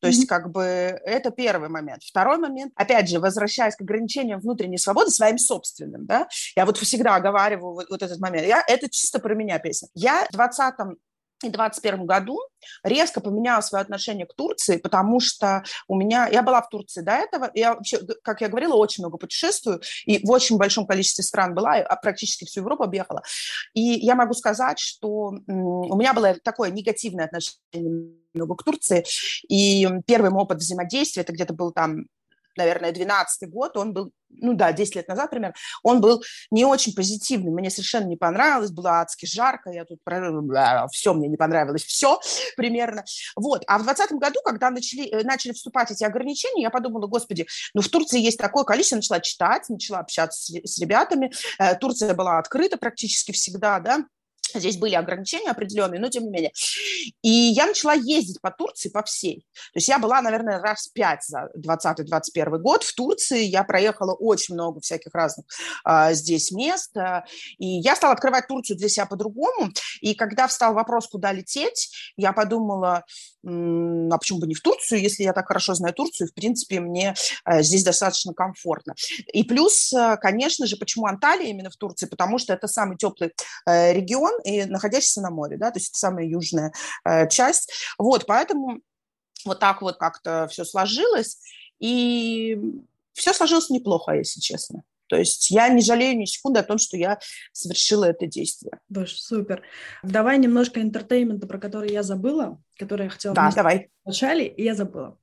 То 0.00 0.08
есть, 0.08 0.26
как 0.26 0.50
бы, 0.50 0.62
это 0.62 1.30
первый 1.30 1.68
момент. 1.68 2.02
Второй 2.02 2.36
момент, 2.36 2.72
опять 2.74 3.08
же, 3.08 3.20
возвращаясь 3.20 3.76
к 3.76 3.82
ограничениям 3.82 4.40
внутренней 4.40 4.78
свободы 4.78 5.12
своим 5.12 5.38
собственным, 5.38 6.06
да, 6.06 6.26
я 6.56 6.66
вот 6.66 6.76
всегда 6.76 7.14
оговариваю 7.14 7.74
вот, 7.74 7.86
вот 7.88 8.02
этот 8.02 8.18
момент. 8.18 8.48
Я, 8.48 8.64
это 8.66 8.90
чисто 8.90 9.20
про 9.20 9.36
меня 9.36 9.60
песня. 9.60 9.88
Я 9.94 10.26
в 10.28 10.32
20 10.32 10.74
и 11.48 11.50
2021 11.50 12.06
году 12.06 12.38
резко 12.82 13.20
поменяла 13.20 13.60
свое 13.60 13.82
отношение 13.82 14.26
к 14.26 14.34
Турции, 14.34 14.76
потому 14.76 15.20
что 15.20 15.64
у 15.88 15.96
меня... 15.96 16.28
Я 16.28 16.42
была 16.42 16.62
в 16.62 16.68
Турции 16.68 17.02
до 17.02 17.12
этого, 17.12 17.50
я 17.54 17.74
вообще, 17.74 17.98
как 18.22 18.40
я 18.40 18.48
говорила, 18.48 18.74
очень 18.74 19.02
много 19.02 19.18
путешествую, 19.18 19.80
и 20.04 20.24
в 20.24 20.30
очень 20.30 20.56
большом 20.56 20.86
количестве 20.86 21.24
стран 21.24 21.54
была, 21.54 21.74
а 21.76 21.96
практически 21.96 22.44
всю 22.44 22.60
Европу 22.60 22.84
объехала. 22.84 23.22
И 23.74 23.80
я 23.80 24.14
могу 24.14 24.34
сказать, 24.34 24.78
что 24.78 25.32
у 25.46 25.96
меня 25.96 26.14
было 26.14 26.34
такое 26.42 26.70
негативное 26.70 27.26
отношение 27.26 28.14
много 28.34 28.54
к 28.56 28.62
Турции, 28.64 29.04
и 29.48 29.86
первый 30.06 30.30
мой 30.30 30.42
опыт 30.44 30.58
взаимодействия, 30.58 31.22
это 31.22 31.32
где-то 31.32 31.54
был 31.54 31.72
там 31.72 32.06
наверное, 32.56 32.92
12 32.92 33.50
год, 33.50 33.76
он 33.76 33.92
был 33.92 34.12
ну 34.40 34.54
да, 34.54 34.72
10 34.72 34.96
лет 34.96 35.08
назад 35.08 35.30
примерно, 35.30 35.54
он 35.82 36.00
был 36.00 36.22
не 36.50 36.64
очень 36.64 36.94
позитивный. 36.94 37.50
Мне 37.50 37.70
совершенно 37.70 38.06
не 38.06 38.16
понравилось, 38.16 38.70
было 38.70 39.00
адски 39.00 39.26
жарко, 39.26 39.70
я 39.70 39.84
тут 39.84 40.00
все 40.90 41.14
мне 41.14 41.28
не 41.28 41.36
понравилось, 41.36 41.84
все 41.84 42.18
примерно. 42.56 43.04
Вот. 43.36 43.62
А 43.66 43.78
в 43.78 43.84
2020 43.84 44.18
году, 44.18 44.40
когда 44.44 44.70
начали, 44.70 45.08
э, 45.08 45.22
начали 45.24 45.52
вступать 45.52 45.90
эти 45.90 46.04
ограничения, 46.04 46.62
я 46.62 46.70
подумала, 46.70 47.06
господи, 47.06 47.46
ну 47.74 47.82
в 47.82 47.88
Турции 47.88 48.20
есть 48.20 48.38
такое 48.38 48.64
количество, 48.64 48.96
начала 48.96 49.20
читать, 49.20 49.68
начала 49.68 49.98
общаться 49.98 50.40
с, 50.40 50.74
с 50.74 50.78
ребятами. 50.78 51.32
Э, 51.58 51.74
Турция 51.76 52.14
была 52.14 52.38
открыта 52.38 52.76
практически 52.76 53.32
всегда, 53.32 53.80
да, 53.80 54.04
Здесь 54.60 54.76
были 54.76 54.94
ограничения 54.94 55.50
определенные, 55.50 56.00
но 56.00 56.08
тем 56.08 56.24
не 56.24 56.30
менее. 56.30 56.52
И 57.22 57.28
я 57.28 57.66
начала 57.66 57.94
ездить 57.94 58.40
по 58.40 58.50
Турции, 58.50 58.88
по 58.88 59.02
всей. 59.02 59.46
То 59.72 59.76
есть 59.76 59.88
я 59.88 59.98
была, 59.98 60.20
наверное, 60.22 60.60
раз 60.60 60.88
пять 60.88 61.24
за 61.24 61.50
2020-2021 61.56 62.58
год 62.58 62.84
в 62.84 62.94
Турции. 62.94 63.44
Я 63.44 63.64
проехала 63.64 64.14
очень 64.14 64.54
много 64.54 64.80
всяких 64.80 65.14
разных 65.14 65.46
а, 65.84 66.12
здесь 66.12 66.52
мест. 66.52 66.94
И 67.58 67.66
я 67.66 67.96
стала 67.96 68.14
открывать 68.14 68.46
Турцию 68.48 68.76
для 68.76 68.88
себя 68.88 69.06
по-другому. 69.06 69.70
И 70.00 70.14
когда 70.14 70.46
встал 70.46 70.74
вопрос, 70.74 71.08
куда 71.08 71.32
лететь, 71.32 72.12
я 72.16 72.32
подумала, 72.32 73.04
а 73.44 74.18
почему 74.18 74.38
бы 74.38 74.46
не 74.46 74.54
в 74.54 74.60
Турцию, 74.60 75.00
если 75.00 75.24
я 75.24 75.32
так 75.32 75.48
хорошо 75.48 75.74
знаю 75.74 75.94
Турцию, 75.94 76.28
в 76.28 76.34
принципе, 76.34 76.80
мне 76.80 77.14
э, 77.44 77.62
здесь 77.62 77.82
достаточно 77.82 78.32
комфортно. 78.32 78.94
И 79.32 79.42
плюс, 79.42 79.92
э, 79.92 80.16
конечно 80.20 80.66
же, 80.66 80.76
почему 80.76 81.06
Анталия 81.06 81.48
именно 81.48 81.70
в 81.70 81.76
Турции, 81.76 82.06
потому 82.06 82.38
что 82.38 82.52
это 82.52 82.68
самый 82.68 82.96
теплый 82.96 83.32
э, 83.66 83.92
регион, 83.92 84.32
и 84.44 84.64
находящийся 84.64 85.20
на 85.20 85.30
море, 85.30 85.56
да, 85.56 85.70
то 85.70 85.78
есть 85.78 85.90
это 85.90 85.98
самая 85.98 86.26
южная 86.26 86.72
часть. 87.30 87.72
Вот, 87.98 88.26
поэтому 88.26 88.80
вот 89.44 89.60
так 89.60 89.82
вот 89.82 89.96
как-то 89.96 90.46
все 90.50 90.64
сложилось, 90.64 91.38
и 91.78 92.58
все 93.12 93.32
сложилось 93.32 93.70
неплохо, 93.70 94.12
если 94.12 94.40
честно. 94.40 94.82
То 95.08 95.16
есть 95.16 95.50
я 95.50 95.68
не 95.68 95.82
жалею 95.82 96.16
ни 96.16 96.24
секунды 96.24 96.60
о 96.60 96.62
том, 96.62 96.78
что 96.78 96.96
я 96.96 97.18
совершила 97.52 98.06
это 98.06 98.26
действие. 98.26 98.78
Боже, 98.88 99.16
супер. 99.16 99.62
Давай 100.02 100.38
немножко 100.38 100.80
entertainment 100.80 101.37
а, 101.37 101.46
про 101.46 101.58
который 101.58 101.92
я 101.92 102.02
забыла, 102.02 102.62
который 102.78 103.04
я 103.04 103.10
хотела 103.10 103.34
да, 103.34 103.50
давай. 103.54 103.90
вначале, 104.04 104.46
и 104.46 104.64
я 104.64 104.74
забыла. 104.74 105.18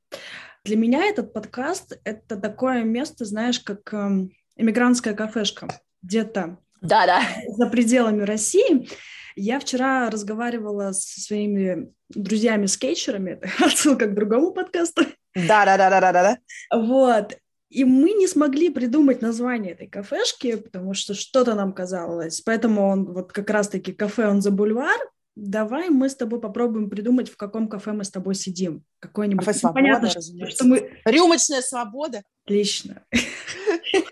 Для 0.64 0.78
меня 0.78 1.06
этот 1.06 1.34
подкаст— 1.34 1.98
это 2.04 2.36
такое 2.36 2.84
место, 2.84 3.26
знаешь, 3.26 3.60
как 3.60 3.92
эм, 3.94 4.32
иммигрантская 4.58 5.16
кафешка 5.16 5.68
где-то 6.04 6.60
да, 6.82 7.06
да. 7.06 7.22
за 7.48 7.68
пределами 7.68 8.24
России. 8.24 8.88
Я 9.36 9.60
вчера 9.60 10.10
разговаривала 10.10 10.92
со 10.92 11.22
своими 11.22 11.94
друзьями-скетчерами, 12.10 13.40
отсылка 13.64 14.08
к 14.08 14.16
другому 14.16 14.52
подкасту. 14.52 15.04
Да, 15.36 15.66
да, 15.66 15.78
да, 15.78 15.90
да, 15.90 16.00
да, 16.00 16.12
да. 16.12 16.38
Вот. 16.78 17.38
И 17.70 17.84
мы 17.84 18.14
не 18.14 18.28
смогли 18.28 18.70
придумать 18.70 19.22
название 19.22 19.74
этой 19.74 19.88
кафешки, 19.88 20.56
потому 20.56 20.96
что 20.96 21.14
что-то 21.14 21.54
нам 21.54 21.72
казалось. 21.72 22.42
Поэтому 22.42 22.88
он 22.88 23.06
вот 23.06 23.32
как 23.32 23.50
раз-таки 23.50 23.94
кафе 23.94 24.28
он 24.28 24.42
за 24.42 24.50
бульвар. 24.50 25.00
Давай 25.36 25.90
мы 25.90 26.10
с 26.10 26.16
тобой 26.16 26.42
попробуем 26.42 26.90
придумать, 26.90 27.30
в 27.30 27.38
каком 27.38 27.70
кафе 27.70 27.94
мы 27.94 28.04
с 28.04 28.10
тобой 28.10 28.36
сидим. 28.36 28.84
Какое-нибудь. 29.00 29.46
Кафе 29.46 29.60
«Свобода», 29.60 29.82
Понятно. 29.82 30.10
Что 30.50 30.66
мы... 30.66 30.92
Рюмочная 31.06 31.62
свобода. 31.62 32.24
Отлично. 32.46 33.04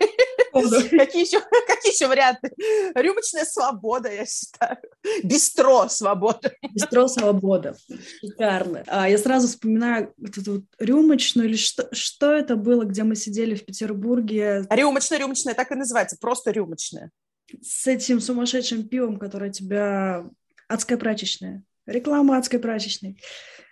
Какие 0.62 1.24
еще, 1.24 1.40
какие 1.66 1.94
еще 1.94 2.06
варианты? 2.08 2.52
Рюмочная 2.94 3.44
свобода, 3.44 4.12
я 4.12 4.26
считаю. 4.26 4.78
Бистро 5.22 5.88
свобода. 5.88 6.52
Бистро 6.72 7.08
свобода. 7.08 7.76
Шикарно. 8.20 8.84
А, 8.86 9.08
я 9.08 9.18
сразу 9.18 9.48
вспоминаю 9.48 10.12
вот 10.16 10.38
эту 10.38 10.52
вот 10.54 10.64
рюмочную, 10.78 11.48
или 11.48 11.56
что, 11.56 11.88
что 11.92 12.32
это 12.32 12.56
было, 12.56 12.84
где 12.84 13.02
мы 13.02 13.16
сидели 13.16 13.54
в 13.54 13.64
Петербурге. 13.64 14.66
Рюмочная, 14.70 15.18
рюмочная, 15.18 15.54
так 15.54 15.70
и 15.72 15.74
называется, 15.74 16.16
просто 16.20 16.50
рюмочная. 16.50 17.10
С 17.62 17.86
этим 17.86 18.20
сумасшедшим 18.20 18.88
пивом, 18.88 19.18
которое 19.18 19.50
тебя... 19.50 20.26
Адская 20.68 20.98
прачечная. 20.98 21.62
Реклама 21.86 22.36
адской 22.36 22.58
прачечной. 22.58 23.18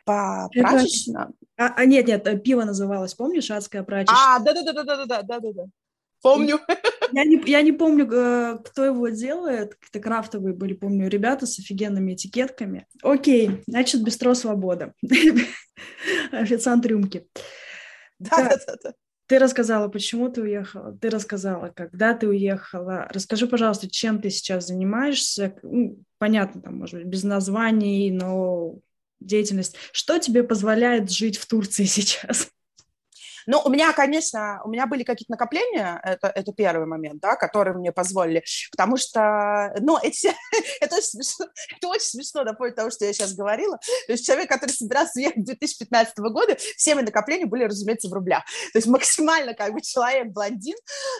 По 0.06 0.48
прачечная? 0.52 1.28
А, 1.58 1.74
а 1.74 1.84
нет, 1.84 2.06
нет, 2.06 2.42
пиво 2.42 2.64
называлось, 2.64 3.14
помнишь, 3.14 3.50
адская 3.50 3.82
прачечная? 3.82 4.36
А, 4.36 4.38
да-да-да-да-да-да-да-да. 4.38 5.64
Помню. 6.22 6.60
Я 7.12 7.24
не, 7.24 7.40
я 7.46 7.62
не 7.62 7.72
помню, 7.72 8.10
э, 8.10 8.58
кто 8.64 8.84
его 8.84 9.08
делает. 9.08 9.74
Какие-то 9.76 10.00
крафтовые 10.00 10.54
были, 10.54 10.74
помню, 10.74 11.08
ребята 11.08 11.46
с 11.46 11.58
офигенными 11.58 12.14
этикетками. 12.14 12.86
Окей, 13.02 13.62
значит, 13.66 14.02
бистро 14.02 14.34
свобода. 14.34 14.92
Официант 16.32 16.84
рюмки. 16.86 17.26
Да, 18.18 18.36
да, 18.36 18.56
да, 18.66 18.74
да. 18.82 18.94
Ты 19.28 19.40
рассказала, 19.40 19.88
почему 19.88 20.28
ты 20.28 20.42
уехала, 20.42 20.96
ты 21.00 21.10
рассказала, 21.10 21.72
когда 21.74 22.14
ты 22.14 22.28
уехала. 22.28 23.08
Расскажи, 23.10 23.48
пожалуйста, 23.48 23.90
чем 23.90 24.20
ты 24.20 24.30
сейчас 24.30 24.68
занимаешься. 24.68 25.56
Ну, 25.62 25.98
понятно, 26.18 26.62
там, 26.62 26.78
может 26.78 27.00
быть, 27.00 27.06
без 27.06 27.24
названий, 27.24 28.12
но 28.12 28.78
деятельность. 29.18 29.76
Что 29.92 30.18
тебе 30.18 30.44
позволяет 30.44 31.10
жить 31.10 31.38
в 31.38 31.46
Турции 31.46 31.84
сейчас? 31.86 32.50
Ну, 33.46 33.62
у 33.64 33.70
меня, 33.70 33.92
конечно, 33.92 34.60
у 34.64 34.68
меня 34.68 34.86
были 34.86 35.04
какие-то 35.04 35.30
накопления, 35.30 36.00
это, 36.02 36.28
это 36.28 36.52
первый 36.52 36.86
момент, 36.86 37.20
да, 37.20 37.36
которые 37.36 37.74
мне 37.74 37.92
позволили, 37.92 38.44
потому 38.72 38.96
что, 38.96 39.72
ну, 39.80 39.98
эти, 40.02 40.34
это, 40.80 40.96
очень 40.96 41.06
смешно, 41.06 41.46
это 41.76 41.88
очень 41.88 42.06
смешно 42.06 42.42
на 42.42 42.54
фоне 42.56 42.72
того, 42.72 42.90
что 42.90 43.04
я 43.04 43.12
сейчас 43.12 43.34
говорила. 43.34 43.78
То 44.06 44.12
есть 44.12 44.26
человек, 44.26 44.48
который 44.48 44.70
собирался 44.70 45.20
ехать 45.20 45.44
2015 45.44 46.18
года, 46.18 46.56
все 46.76 46.94
мои 46.94 47.04
накопления 47.04 47.46
были, 47.46 47.64
разумеется, 47.64 48.08
в 48.08 48.12
рублях. 48.12 48.44
То 48.72 48.78
есть 48.78 48.88
максимально 48.88 49.54
как 49.54 49.72
бы 49.72 49.80
человек-блондин, 49.80 50.76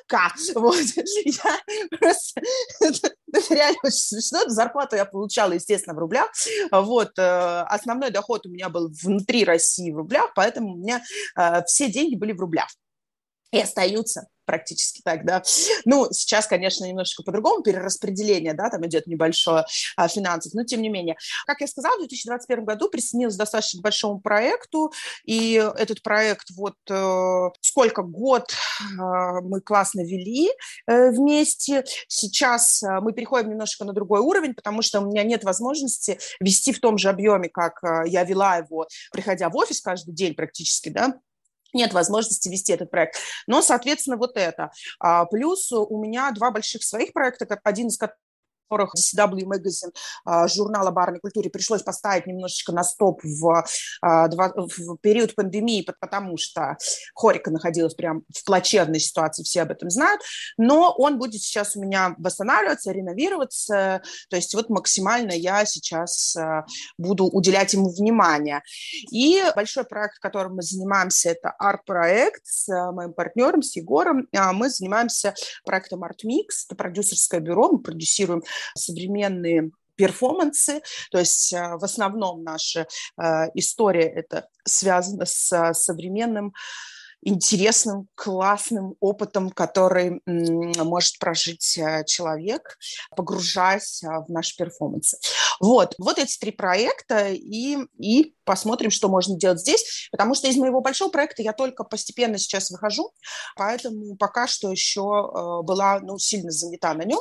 как, 0.09 0.35
вот, 0.54 0.76
я 1.25 1.59
просто, 1.99 2.40
это, 2.80 3.11
это 3.33 3.54
реально 3.54 3.78
очень 3.85 3.97
смешно, 3.97 4.49
зарплату 4.49 4.97
я 4.97 5.04
получала, 5.04 5.52
естественно, 5.52 5.95
в 5.95 5.99
рублях, 5.99 6.30
вот, 6.73 7.18
э, 7.18 7.61
основной 7.68 8.11
доход 8.11 8.47
у 8.47 8.50
меня 8.50 8.68
был 8.68 8.90
внутри 9.02 9.45
России 9.45 9.92
в 9.92 9.97
рублях, 9.97 10.33
поэтому 10.35 10.75
у 10.75 10.76
меня 10.76 11.02
э, 11.37 11.62
все 11.66 11.88
деньги 11.88 12.16
были 12.17 12.33
в 12.33 12.41
рублях 12.41 12.69
и 13.53 13.61
остаются 13.61 14.27
практически 14.45 15.03
так, 15.05 15.27
да. 15.27 15.43
Ну, 15.85 16.07
сейчас, 16.13 16.47
конечно, 16.47 16.85
немножечко 16.85 17.25
по-другому 17.25 17.65
перераспределение, 17.65 18.55
да, 18.55 18.71
там 18.71 18.87
идет 18.87 19.09
небольшое 19.09 19.65
а, 19.97 20.07
финансов, 20.07 20.55
но 20.55 20.63
тем 20.63 20.83
не 20.83 20.89
менее. 20.89 21.17
Как 21.47 21.61
я 21.61 21.67
сказала, 21.67 21.97
в 21.97 21.99
2021 21.99 22.65
году 22.65 22.89
присоединилась 22.89 23.35
достаточно 23.35 23.81
к 23.81 23.83
большому 23.83 24.21
проекту, 24.21 24.93
и 25.25 25.55
этот 25.77 26.01
проект 26.03 26.51
вот 26.57 26.77
э, 26.89 27.51
сколько 27.61 28.03
год 28.03 28.53
э, 28.53 28.95
мы 29.43 29.61
классно 29.61 30.03
вели 30.03 30.49
э, 30.87 31.11
вместе. 31.11 31.85
Сейчас 32.07 32.85
э, 32.85 33.01
мы 33.01 33.13
переходим 33.13 33.51
немножко 33.51 33.85
на 33.85 33.93
другой 33.93 34.21
уровень, 34.21 34.55
потому 34.55 34.81
что 34.81 35.01
у 35.01 35.07
меня 35.07 35.25
нет 35.25 35.43
возможности 35.43 36.21
вести 36.39 36.73
в 36.73 36.79
том 36.79 36.99
же 36.99 37.09
объеме, 37.09 37.49
как 37.49 37.83
э, 37.83 38.05
я 38.07 38.23
вела 38.23 38.59
его, 38.59 38.87
приходя 39.11 39.49
в 39.49 39.57
офис 39.57 39.81
каждый 39.81 40.15
день 40.15 40.35
практически, 40.35 40.89
да, 40.89 41.19
нет 41.76 41.92
возможности 41.92 42.49
вести 42.49 42.73
этот 42.73 42.90
проект. 42.90 43.16
Но, 43.47 43.62
соответственно, 43.62 44.16
вот 44.16 44.37
это. 44.37 44.71
А, 44.99 45.26
плюс 45.26 45.71
у 45.71 46.02
меня 46.02 46.30
два 46.33 46.50
больших 46.50 46.83
своих 46.83 47.12
проекта, 47.12 47.61
один 47.62 47.88
из 47.88 47.97
которых 47.97 48.18
которых 48.69 48.95
DCW 48.95 49.45
Magazine, 49.45 49.93
а, 50.25 50.49
журнала 50.49 50.91
барной 50.91 51.21
культуре, 51.21 51.51
пришлось 51.51 51.83
поставить 51.83 52.27
немножечко 52.27 52.73
на 52.73 52.83
стоп 52.83 53.21
в, 53.23 53.65
а, 54.03 54.29
в 54.29 54.97
период 55.01 55.35
пандемии, 55.35 55.87
потому 56.01 56.37
что 56.37 56.77
Хорика 57.15 57.51
находилась 57.51 57.95
прям 57.95 58.23
в 58.35 58.45
плачевной 58.45 59.01
ситуации, 59.01 59.43
все 59.43 59.63
об 59.63 59.71
этом 59.71 59.91
знают, 59.91 60.21
но 60.59 60.95
он 60.97 61.19
будет 61.19 61.43
сейчас 61.43 61.77
у 61.77 61.83
меня 61.83 62.15
восстанавливаться, 62.19 62.93
реновироваться, 62.93 64.03
то 64.29 64.37
есть 64.37 64.55
вот 64.55 64.69
максимально 64.69 65.33
я 65.33 65.65
сейчас 65.65 66.37
а, 66.37 66.65
буду 66.99 67.27
уделять 67.27 67.73
ему 67.73 67.91
внимание. 67.91 68.63
И 69.11 69.43
большой 69.55 69.85
проект, 69.85 70.19
которым 70.19 70.57
мы 70.57 70.63
занимаемся, 70.63 71.31
это 71.31 71.51
арт-проект 71.51 72.43
с 72.45 72.69
моим 72.93 73.13
партнером, 73.13 73.63
с 73.63 73.77
Егором. 73.77 74.29
Мы 74.33 74.71
занимаемся 74.71 75.35
проектом 75.65 76.05
Art 76.05 76.25
Mix, 76.25 76.67
это 76.67 76.77
продюсерское 76.77 77.41
бюро, 77.41 77.71
мы 77.73 77.79
продюсируем 77.79 78.43
современные 78.75 79.71
перформансы, 79.97 80.83
то 81.11 81.19
есть 81.19 81.53
э, 81.53 81.77
в 81.77 81.85
основном 81.85 82.43
наша 82.45 82.87
э, 83.19 83.25
история 83.55 84.09
это 84.09 84.49
связана 84.65 85.25
с 85.25 85.73
современным 85.73 86.53
интересным, 87.26 88.09
классным 88.14 88.95
опытом, 89.00 89.50
который 89.50 90.23
может 90.26 91.18
прожить 91.18 91.76
э, 91.76 92.04
человек, 92.06 92.78
погружаясь 93.16 94.00
в 94.02 94.30
наш 94.30 94.54
перформанс. 94.56 95.16
Вот, 95.61 95.95
вот 95.99 96.18
эти 96.18 96.38
три 96.38 96.52
проекта, 96.52 97.30
и, 97.33 97.78
и 97.99 98.35
посмотрим, 98.45 98.92
что 98.92 99.09
можно 99.09 99.37
делать 99.37 99.59
здесь, 99.59 100.09
потому 100.12 100.35
что 100.35 100.47
из 100.47 100.56
моего 100.56 100.80
большого 100.80 101.11
проекта 101.11 101.42
я 101.42 101.52
только 101.52 101.83
постепенно 101.83 102.38
сейчас 102.38 102.71
выхожу, 102.71 103.11
поэтому 103.56 104.16
пока 104.16 104.47
что 104.47 104.71
еще 104.71 105.00
э, 105.02 105.62
была 105.64 105.99
ну, 106.00 106.18
сильно 106.18 106.52
занята 106.52 106.95
на 106.95 107.02
нем, 107.02 107.21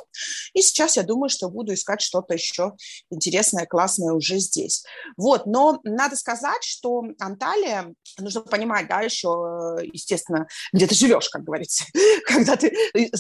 и 0.54 0.62
сейчас 0.62 0.98
я 0.98 1.04
думаю, 1.04 1.30
что 1.30 1.50
буду 1.50 1.74
искать 1.74 2.02
что-то 2.02 2.36
еще 2.36 2.74
интересное, 3.10 3.66
классное 3.66 4.14
уже 4.14 4.38
здесь. 4.38 4.86
Вот, 5.18 5.48
но 5.48 5.80
надо 5.84 6.16
сказать, 6.16 6.64
что 6.64 7.04
Анталия, 7.20 7.96
нужно 8.20 8.42
понимать, 8.42 8.88
да, 8.88 9.02
еще 9.02 9.80
э, 9.80 9.95
естественно, 9.96 10.48
где 10.72 10.88
ты 10.88 10.96
живешь, 10.96 11.30
как 11.30 11.44
говорится, 11.44 11.86
когда 12.26 12.56
ты 12.56 12.76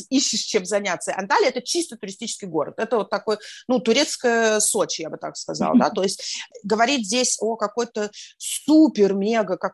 ищешь 0.09 0.41
чем 0.41 0.65
заняться. 0.65 1.13
Анталия– 1.15 1.49
это 1.49 1.61
чисто 1.61 1.97
туристический 1.97 2.47
город. 2.47 2.75
Это 2.77 2.97
вот 2.97 3.09
такой, 3.09 3.37
ну, 3.67 3.79
турецкое 3.79 4.59
Сочи, 4.59 5.01
я 5.01 5.09
бы 5.09 5.17
так 5.17 5.37
сказала, 5.37 5.77
да, 5.77 5.89
то 5.89 6.03
есть 6.03 6.39
говорить 6.63 7.05
здесь 7.05 7.37
о 7.39 7.55
какой-то 7.55 8.11
супер-мега, 8.37 9.57
как, 9.57 9.73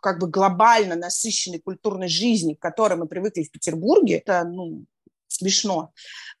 как 0.00 0.20
бы 0.20 0.28
глобально 0.28 0.96
насыщенной 0.96 1.60
культурной 1.60 2.08
жизни, 2.08 2.54
к 2.54 2.60
которой 2.60 2.96
мы 2.96 3.06
привыкли 3.06 3.42
в 3.42 3.50
Петербурге, 3.50 4.18
это, 4.18 4.44
ну, 4.44 4.84
смешно, 5.28 5.92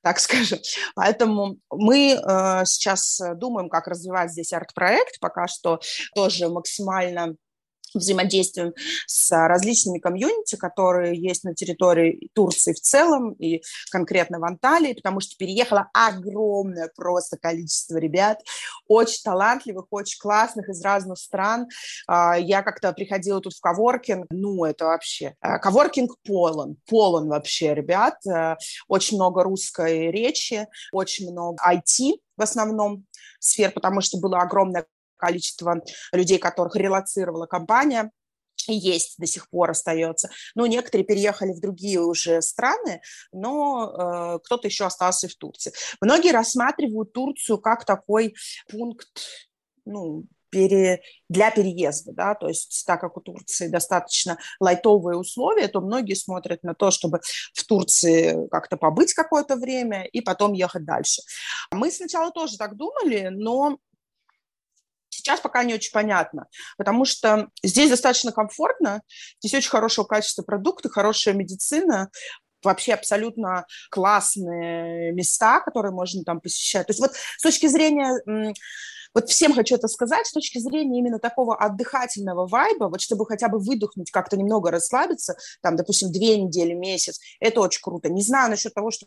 так 0.02 0.18
скажем. 0.20 0.58
Поэтому 0.94 1.58
мы 1.70 2.12
э, 2.12 2.62
сейчас 2.66 3.20
думаем, 3.36 3.68
как 3.68 3.88
развивать 3.88 4.30
здесь 4.30 4.52
арт-проект, 4.52 5.18
пока 5.20 5.48
что 5.48 5.80
тоже 6.14 6.48
максимально 6.48 7.36
взаимодействуем 7.94 8.72
с 9.06 9.30
различными 9.48 9.98
комьюнити, 9.98 10.56
которые 10.56 11.20
есть 11.20 11.44
на 11.44 11.54
территории 11.54 12.28
Турции 12.34 12.72
в 12.72 12.80
целом 12.80 13.32
и 13.32 13.62
конкретно 13.90 14.38
в 14.38 14.44
Анталии, 14.44 14.94
потому 14.94 15.20
что 15.20 15.36
переехало 15.36 15.88
огромное 15.92 16.90
просто 16.94 17.36
количество 17.36 17.98
ребят, 17.98 18.40
очень 18.86 19.22
талантливых, 19.22 19.86
очень 19.90 20.18
классных 20.20 20.68
из 20.68 20.82
разных 20.82 21.18
стран. 21.18 21.68
А, 22.06 22.38
я 22.38 22.62
как-то 22.62 22.92
приходила 22.92 23.40
тут 23.40 23.54
в 23.54 23.60
коворкинг, 23.60 24.26
ну, 24.30 24.64
это 24.64 24.86
вообще... 24.86 25.34
А, 25.40 25.58
коворкинг 25.58 26.16
полон, 26.24 26.76
полон 26.88 27.28
вообще 27.28 27.74
ребят, 27.74 28.14
э, 28.26 28.56
очень 28.88 29.16
много 29.16 29.42
русской 29.42 30.10
речи, 30.10 30.66
очень 30.92 31.30
много 31.30 31.56
IT 31.66 32.18
в 32.36 32.42
основном 32.42 33.06
сфер, 33.38 33.70
потому 33.70 34.00
что 34.00 34.18
было 34.18 34.40
огромное 34.40 34.86
количество 35.16 35.82
людей, 36.12 36.38
которых 36.38 36.76
релацировала 36.76 37.46
компания, 37.46 38.10
есть 38.66 39.18
до 39.18 39.26
сих 39.26 39.48
пор 39.50 39.70
остается. 39.70 40.30
Ну, 40.54 40.66
некоторые 40.66 41.04
переехали 41.04 41.52
в 41.52 41.60
другие 41.60 42.00
уже 42.00 42.40
страны, 42.40 43.02
но 43.32 43.90
э, 44.36 44.38
кто-то 44.44 44.68
еще 44.68 44.86
остался 44.86 45.28
в 45.28 45.34
Турции. 45.34 45.72
Многие 46.00 46.32
рассматривают 46.32 47.12
Турцию 47.12 47.58
как 47.58 47.84
такой 47.84 48.34
пункт, 48.70 49.08
ну, 49.84 50.24
для 51.28 51.50
переезда, 51.50 52.12
да, 52.12 52.34
то 52.36 52.46
есть 52.48 52.84
так 52.86 53.00
как 53.00 53.16
у 53.16 53.20
Турции 53.20 53.66
достаточно 53.66 54.38
лайтовые 54.60 55.18
условия, 55.18 55.66
то 55.66 55.80
многие 55.80 56.14
смотрят 56.14 56.62
на 56.62 56.74
то, 56.74 56.92
чтобы 56.92 57.20
в 57.52 57.66
Турции 57.66 58.48
как-то 58.52 58.76
побыть 58.76 59.14
какое-то 59.14 59.56
время 59.56 60.04
и 60.04 60.20
потом 60.20 60.52
ехать 60.52 60.84
дальше. 60.84 61.22
Мы 61.72 61.90
сначала 61.90 62.30
тоже 62.30 62.56
так 62.56 62.76
думали, 62.76 63.30
но 63.32 63.78
Сейчас 65.24 65.40
пока 65.40 65.64
не 65.64 65.72
очень 65.72 65.90
понятно, 65.90 66.48
потому 66.76 67.06
что 67.06 67.48
здесь 67.62 67.88
достаточно 67.88 68.30
комфортно, 68.30 69.00
здесь 69.42 69.54
очень 69.54 69.70
хорошего 69.70 70.04
качества 70.04 70.42
продукты, 70.42 70.90
хорошая 70.90 71.32
медицина, 71.32 72.10
вообще 72.62 72.92
абсолютно 72.92 73.64
классные 73.90 75.12
места, 75.12 75.60
которые 75.60 75.92
можно 75.92 76.22
там 76.24 76.40
посещать. 76.40 76.88
То 76.88 76.90
есть 76.90 77.00
вот 77.00 77.12
с 77.14 77.42
точки 77.42 77.68
зрения 77.68 78.54
вот 79.14 79.30
всем 79.30 79.54
хочу 79.54 79.76
это 79.76 79.88
сказать, 79.88 80.26
с 80.26 80.32
точки 80.32 80.58
зрения 80.58 80.98
именно 80.98 81.18
такого 81.18 81.56
отдыхательного 81.56 82.46
вайба, 82.46 82.90
вот 82.90 83.00
чтобы 83.00 83.24
хотя 83.24 83.48
бы 83.48 83.58
выдохнуть, 83.58 84.10
как-то 84.10 84.36
немного 84.36 84.70
расслабиться, 84.70 85.36
там, 85.62 85.76
допустим, 85.76 86.12
две 86.12 86.36
недели, 86.36 86.74
месяц, 86.74 87.18
это 87.40 87.60
очень 87.60 87.80
круто. 87.80 88.10
Не 88.10 88.22
знаю 88.22 88.50
насчет 88.50 88.74
того, 88.74 88.90
что 88.90 89.06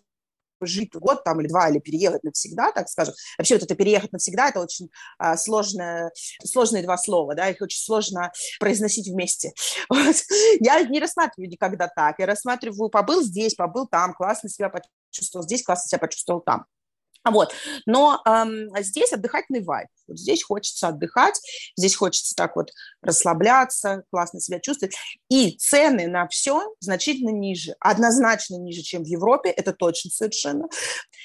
жить 0.61 0.93
год 0.93 1.23
там 1.23 1.39
или 1.41 1.47
два, 1.47 1.69
или 1.69 1.79
переехать 1.79 2.23
навсегда, 2.23 2.71
так 2.71 2.89
скажем. 2.89 3.13
Вообще 3.37 3.55
вот 3.55 3.63
это 3.63 3.75
переехать 3.75 4.11
навсегда, 4.11 4.49
это 4.49 4.59
очень 4.59 4.89
а, 5.17 5.37
сложное, 5.37 6.11
сложные 6.43 6.83
два 6.83 6.97
слова, 6.97 7.35
да, 7.35 7.49
их 7.49 7.61
очень 7.61 7.79
сложно 7.79 8.31
произносить 8.59 9.07
вместе. 9.07 9.51
Вот. 9.89 10.15
Я 10.59 10.83
не 10.83 10.99
рассматриваю 10.99 11.49
никогда 11.49 11.87
так, 11.87 12.19
я 12.19 12.25
рассматриваю, 12.25 12.89
побыл 12.89 13.23
здесь, 13.23 13.55
побыл 13.55 13.87
там, 13.87 14.13
классно 14.13 14.49
себя 14.49 14.69
почувствовал 14.69 15.43
здесь, 15.43 15.63
классно 15.63 15.87
себя 15.87 15.99
почувствовал 15.99 16.41
там. 16.41 16.65
Вот. 17.23 17.53
Но 17.85 18.21
эм, 18.25 18.69
здесь 18.83 19.13
отдыхательный 19.13 19.63
вайб. 19.63 19.87
Вот 20.07 20.17
здесь 20.17 20.43
хочется 20.43 20.89
отдыхать, 20.89 21.39
здесь 21.77 21.95
хочется 21.95 22.35
так 22.35 22.55
вот 22.55 22.71
расслабляться, 23.01 24.03
классно 24.11 24.39
себя 24.39 24.59
чувствовать. 24.59 24.95
И 25.29 25.57
цены 25.57 26.07
на 26.07 26.27
все 26.27 26.73
значительно 26.79 27.29
ниже, 27.29 27.75
однозначно 27.79 28.55
ниже, 28.55 28.81
чем 28.81 29.03
в 29.03 29.07
Европе, 29.07 29.49
это 29.49 29.73
точно 29.73 30.11
совершенно. 30.11 30.67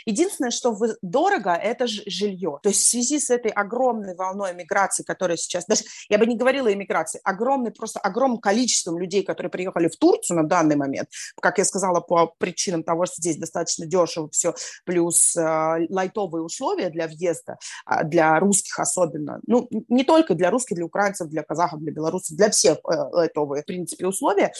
Единственное, 0.07 0.51
что 0.51 0.77
дорого, 1.03 1.53
это 1.55 1.87
жилье. 1.87 2.59
То 2.63 2.69
есть 2.69 2.83
в 2.83 2.89
связи 2.89 3.19
с 3.19 3.31
этой 3.31 3.51
огромной 3.51 4.15
волной 4.15 4.55
миграции, 4.55 5.03
которая 5.03 5.37
сейчас, 5.37 5.67
даже 5.67 5.85
я 6.09 6.19
бы 6.19 6.27
не 6.27 6.37
говорила 6.37 6.73
миграции, 6.75 7.21
огромный, 7.25 7.71
просто 7.71 8.01
огромным 8.01 8.39
количеством 8.39 8.99
людей, 8.99 9.23
которые 9.23 9.51
приехали 9.51 9.89
в 9.89 9.97
Турцию 9.97 10.39
на 10.39 10.49
данный 10.49 10.77
момент, 10.77 11.09
как 11.41 11.59
я 11.59 11.65
сказала, 11.65 12.01
по 12.01 12.27
причинам 12.39 12.83
того, 12.83 13.07
что 13.07 13.17
здесь 13.19 13.37
достаточно 13.37 13.87
дешево 13.87 14.29
все, 14.31 14.55
плюс 14.85 15.37
э, 15.37 15.87
лайтовые 15.89 16.43
условия 16.43 16.91
для 16.91 17.07
въезда, 17.07 17.59
э, 17.87 18.05
для 18.05 18.39
русских 18.39 18.72
особенно, 18.79 19.41
ну, 19.47 19.69
не 19.89 20.05
только 20.05 20.35
для 20.35 20.51
русских, 20.51 20.77
для 20.77 20.87
украинцев, 20.87 21.29
для 21.29 21.43
казахов, 21.43 21.81
для 21.81 21.93
белорусов, 21.93 22.37
для 22.37 22.51
всех 22.51 22.79
э, 22.79 22.95
лайтовые, 23.13 23.63
в 23.63 23.67
принципе, 23.67 24.07
условия, 24.07 24.53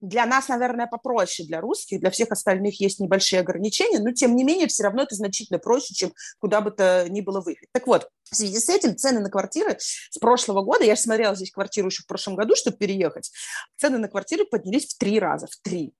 для 0.00 0.26
нас, 0.26 0.48
наверное, 0.48 0.86
попроще, 0.86 1.46
для 1.48 1.60
русских, 1.60 2.00
для 2.00 2.10
всех 2.10 2.30
остальных 2.30 2.80
есть 2.80 3.00
небольшие 3.00 3.40
ограничения, 3.40 3.98
но 3.98 4.12
тем 4.12 4.36
не 4.36 4.44
менее 4.44 4.66
все 4.68 4.84
равно 4.84 5.02
это 5.02 5.14
значительно 5.14 5.58
проще, 5.58 5.94
чем 5.94 6.12
куда 6.38 6.60
бы 6.60 6.70
то 6.70 7.06
ни 7.08 7.20
было 7.22 7.40
выехать. 7.40 7.68
Так 7.72 7.86
вот, 7.86 8.08
в 8.30 8.36
связи 8.36 8.58
с 8.58 8.68
этим 8.68 8.96
цены 8.96 9.20
на 9.20 9.30
квартиры 9.30 9.76
с 9.78 10.18
прошлого 10.18 10.62
года, 10.62 10.84
я 10.84 10.96
смотрела 10.96 11.34
здесь 11.34 11.50
квартиру 11.50 11.88
еще 11.88 12.02
в 12.02 12.06
прошлом 12.06 12.36
году, 12.36 12.54
чтобы 12.56 12.76
переехать, 12.76 13.32
цены 13.76 13.98
на 13.98 14.08
квартиры 14.08 14.44
поднялись 14.44 14.86
в 14.86 14.98
три 14.98 15.18
раза, 15.18 15.46
в 15.46 15.56
три. 15.62 15.94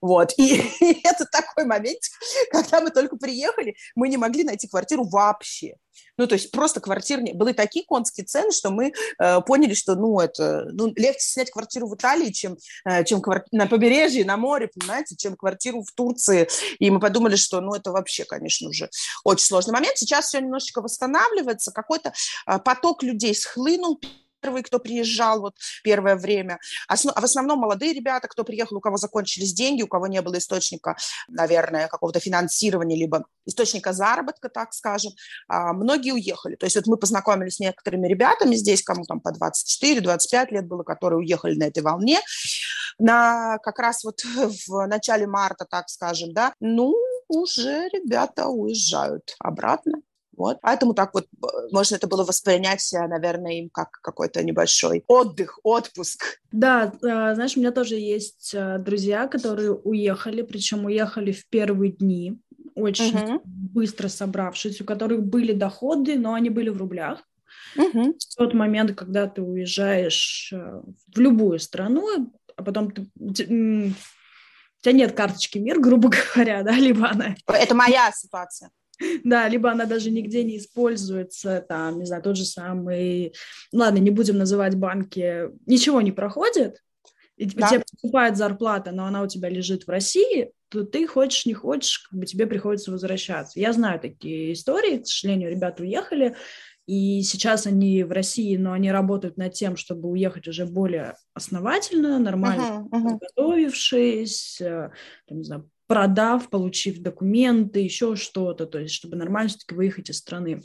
Вот. 0.00 0.32
И, 0.36 0.56
и 0.80 1.00
это 1.04 1.26
такой 1.26 1.64
момент, 1.64 2.00
когда 2.50 2.80
мы 2.80 2.90
только 2.90 3.16
приехали, 3.16 3.76
мы 3.94 4.08
не 4.08 4.16
могли 4.16 4.44
найти 4.44 4.68
квартиру 4.68 5.04
вообще. 5.04 5.76
Ну, 6.18 6.26
то 6.26 6.34
есть 6.34 6.50
просто 6.50 6.80
квартир 6.80 7.20
не... 7.20 7.32
Были 7.32 7.52
такие 7.52 7.84
конские 7.84 8.24
цены, 8.24 8.52
что 8.52 8.70
мы 8.70 8.92
э, 9.18 9.40
поняли, 9.42 9.74
что, 9.74 9.94
ну, 9.94 10.18
это... 10.20 10.66
Ну, 10.72 10.92
легче 10.94 11.20
снять 11.20 11.50
квартиру 11.50 11.88
в 11.88 11.94
Италии, 11.94 12.30
чем, 12.30 12.56
э, 12.84 13.04
чем 13.04 13.20
квар... 13.20 13.44
на 13.52 13.66
побережье, 13.66 14.24
на 14.24 14.36
море, 14.36 14.68
понимаете, 14.68 15.16
чем 15.16 15.36
квартиру 15.36 15.82
в 15.82 15.92
Турции. 15.92 16.48
И 16.78 16.90
мы 16.90 17.00
подумали, 17.00 17.36
что, 17.36 17.60
ну, 17.60 17.74
это 17.74 17.92
вообще, 17.92 18.24
конечно, 18.24 18.68
уже 18.68 18.88
очень 19.24 19.46
сложный 19.46 19.72
момент. 19.72 19.96
Сейчас 19.98 20.26
все 20.26 20.40
немножечко 20.40 20.80
восстанавливается, 20.80 21.72
какой-то 21.72 22.12
э, 22.46 22.58
поток 22.58 23.02
людей 23.02 23.34
схлынул, 23.34 24.00
первые, 24.46 24.62
кто 24.62 24.78
приезжал 24.78 25.40
вот 25.40 25.54
первое 25.82 26.16
время. 26.16 26.58
А 26.88 26.96
в 26.96 27.24
основном 27.24 27.58
молодые 27.58 27.92
ребята, 27.92 28.28
кто 28.28 28.44
приехал, 28.44 28.76
у 28.76 28.80
кого 28.80 28.96
закончились 28.96 29.52
деньги, 29.52 29.82
у 29.82 29.88
кого 29.88 30.06
не 30.06 30.22
было 30.22 30.38
источника, 30.38 30.96
наверное, 31.28 31.88
какого-то 31.88 32.20
финансирования, 32.20 32.96
либо 32.96 33.24
источника 33.44 33.92
заработка, 33.92 34.48
так 34.48 34.72
скажем, 34.72 35.12
а, 35.48 35.72
многие 35.72 36.12
уехали. 36.12 36.54
То 36.54 36.66
есть 36.66 36.76
вот 36.76 36.86
мы 36.86 36.96
познакомились 36.96 37.56
с 37.56 37.60
некоторыми 37.60 38.06
ребятами 38.06 38.54
здесь, 38.54 38.82
кому 38.82 39.04
там 39.04 39.20
по 39.20 39.30
24-25 39.30 40.52
лет 40.52 40.66
было, 40.66 40.84
которые 40.84 41.18
уехали 41.18 41.56
на 41.56 41.64
этой 41.64 41.82
волне, 41.82 42.20
на 42.98 43.58
как 43.58 43.78
раз 43.80 44.04
вот 44.04 44.22
в 44.68 44.86
начале 44.86 45.26
марта, 45.26 45.66
так 45.68 45.88
скажем, 45.88 46.32
да, 46.32 46.52
ну, 46.60 46.94
уже 47.28 47.88
ребята 47.92 48.46
уезжают 48.46 49.34
обратно. 49.40 50.02
Вот. 50.36 50.58
Поэтому 50.60 50.94
так 50.94 51.14
вот 51.14 51.26
можно 51.72 51.96
это 51.96 52.06
было 52.06 52.24
воспринять, 52.24 52.92
э, 52.92 53.06
наверное, 53.06 53.60
им 53.60 53.70
как 53.70 53.90
какой-то 54.02 54.42
небольшой 54.44 55.02
отдых, 55.06 55.58
отпуск. 55.62 56.40
Да, 56.52 56.92
э, 56.94 57.34
знаешь, 57.34 57.56
у 57.56 57.60
меня 57.60 57.72
тоже 57.72 57.96
есть 57.96 58.52
э, 58.54 58.78
друзья, 58.78 59.28
которые 59.28 59.72
уехали, 59.72 60.42
причем 60.42 60.84
уехали 60.84 61.32
в 61.32 61.48
первые 61.48 61.92
дни, 61.92 62.38
очень 62.74 63.16
uh-huh. 63.16 63.40
быстро 63.44 64.08
собравшись, 64.08 64.80
у 64.80 64.84
которых 64.84 65.22
были 65.22 65.52
доходы, 65.52 66.18
но 66.18 66.34
они 66.34 66.50
были 66.50 66.68
в 66.68 66.76
рублях. 66.76 67.20
Uh-huh. 67.76 68.14
В 68.18 68.36
тот 68.36 68.52
момент, 68.52 68.94
когда 68.94 69.26
ты 69.26 69.40
уезжаешь 69.40 70.52
в 70.52 71.18
любую 71.18 71.58
страну, 71.58 72.30
а 72.56 72.62
потом 72.62 72.90
ты, 72.90 73.06
у 73.18 73.32
тебя 73.32 74.92
нет 74.92 75.16
карточки 75.16 75.58
мир, 75.58 75.80
грубо 75.80 76.10
говоря, 76.34 76.62
да, 76.62 76.72
либо 76.72 77.08
она... 77.08 77.34
Это 77.46 77.74
моя 77.74 78.12
ситуация. 78.12 78.70
Да, 79.24 79.48
либо 79.48 79.70
она 79.70 79.84
даже 79.84 80.10
нигде 80.10 80.44
не 80.44 80.58
используется, 80.58 81.64
там, 81.68 81.98
не 81.98 82.06
знаю, 82.06 82.22
тот 82.22 82.36
же 82.36 82.44
самый, 82.44 83.34
ладно, 83.72 83.98
не 83.98 84.10
будем 84.10 84.38
называть 84.38 84.76
банки, 84.76 85.50
ничего 85.66 86.00
не 86.00 86.12
проходит, 86.12 86.82
и 87.36 87.46
да. 87.46 87.68
тебе 87.68 87.80
поступает 87.80 88.36
зарплата, 88.36 88.92
но 88.92 89.04
она 89.06 89.22
у 89.22 89.26
тебя 89.26 89.48
лежит 89.48 89.86
в 89.86 89.90
России, 89.90 90.52
то 90.68 90.84
ты 90.84 91.06
хочешь, 91.06 91.46
не 91.46 91.54
хочешь, 91.54 92.06
как 92.10 92.18
бы 92.18 92.26
тебе 92.26 92.46
приходится 92.46 92.90
возвращаться. 92.90 93.60
Я 93.60 93.72
знаю 93.72 94.00
такие 94.00 94.52
истории, 94.52 94.98
к 94.98 95.06
сожалению, 95.06 95.50
ребята 95.50 95.82
уехали, 95.82 96.34
и 96.86 97.22
сейчас 97.22 97.66
они 97.66 98.04
в 98.04 98.12
России, 98.12 98.56
но 98.56 98.72
они 98.72 98.92
работают 98.92 99.36
над 99.36 99.52
тем, 99.52 99.76
чтобы 99.76 100.08
уехать 100.08 100.46
уже 100.46 100.66
более 100.66 101.14
основательно, 101.34 102.18
нормально 102.18 102.86
uh-huh, 102.90 102.98
uh-huh. 102.98 103.10
подготовившись, 103.10 104.60
э, 104.60 104.90
там, 105.26 105.38
не 105.38 105.44
знаю, 105.44 105.68
продав, 105.86 106.50
получив 106.50 106.98
документы, 107.00 107.80
еще 107.80 108.16
что-то, 108.16 108.66
то 108.66 108.78
есть 108.78 108.94
чтобы 108.94 109.16
нормально 109.16 109.48
все-таки 109.48 109.74
выехать 109.74 110.10
из 110.10 110.18
страны. 110.18 110.62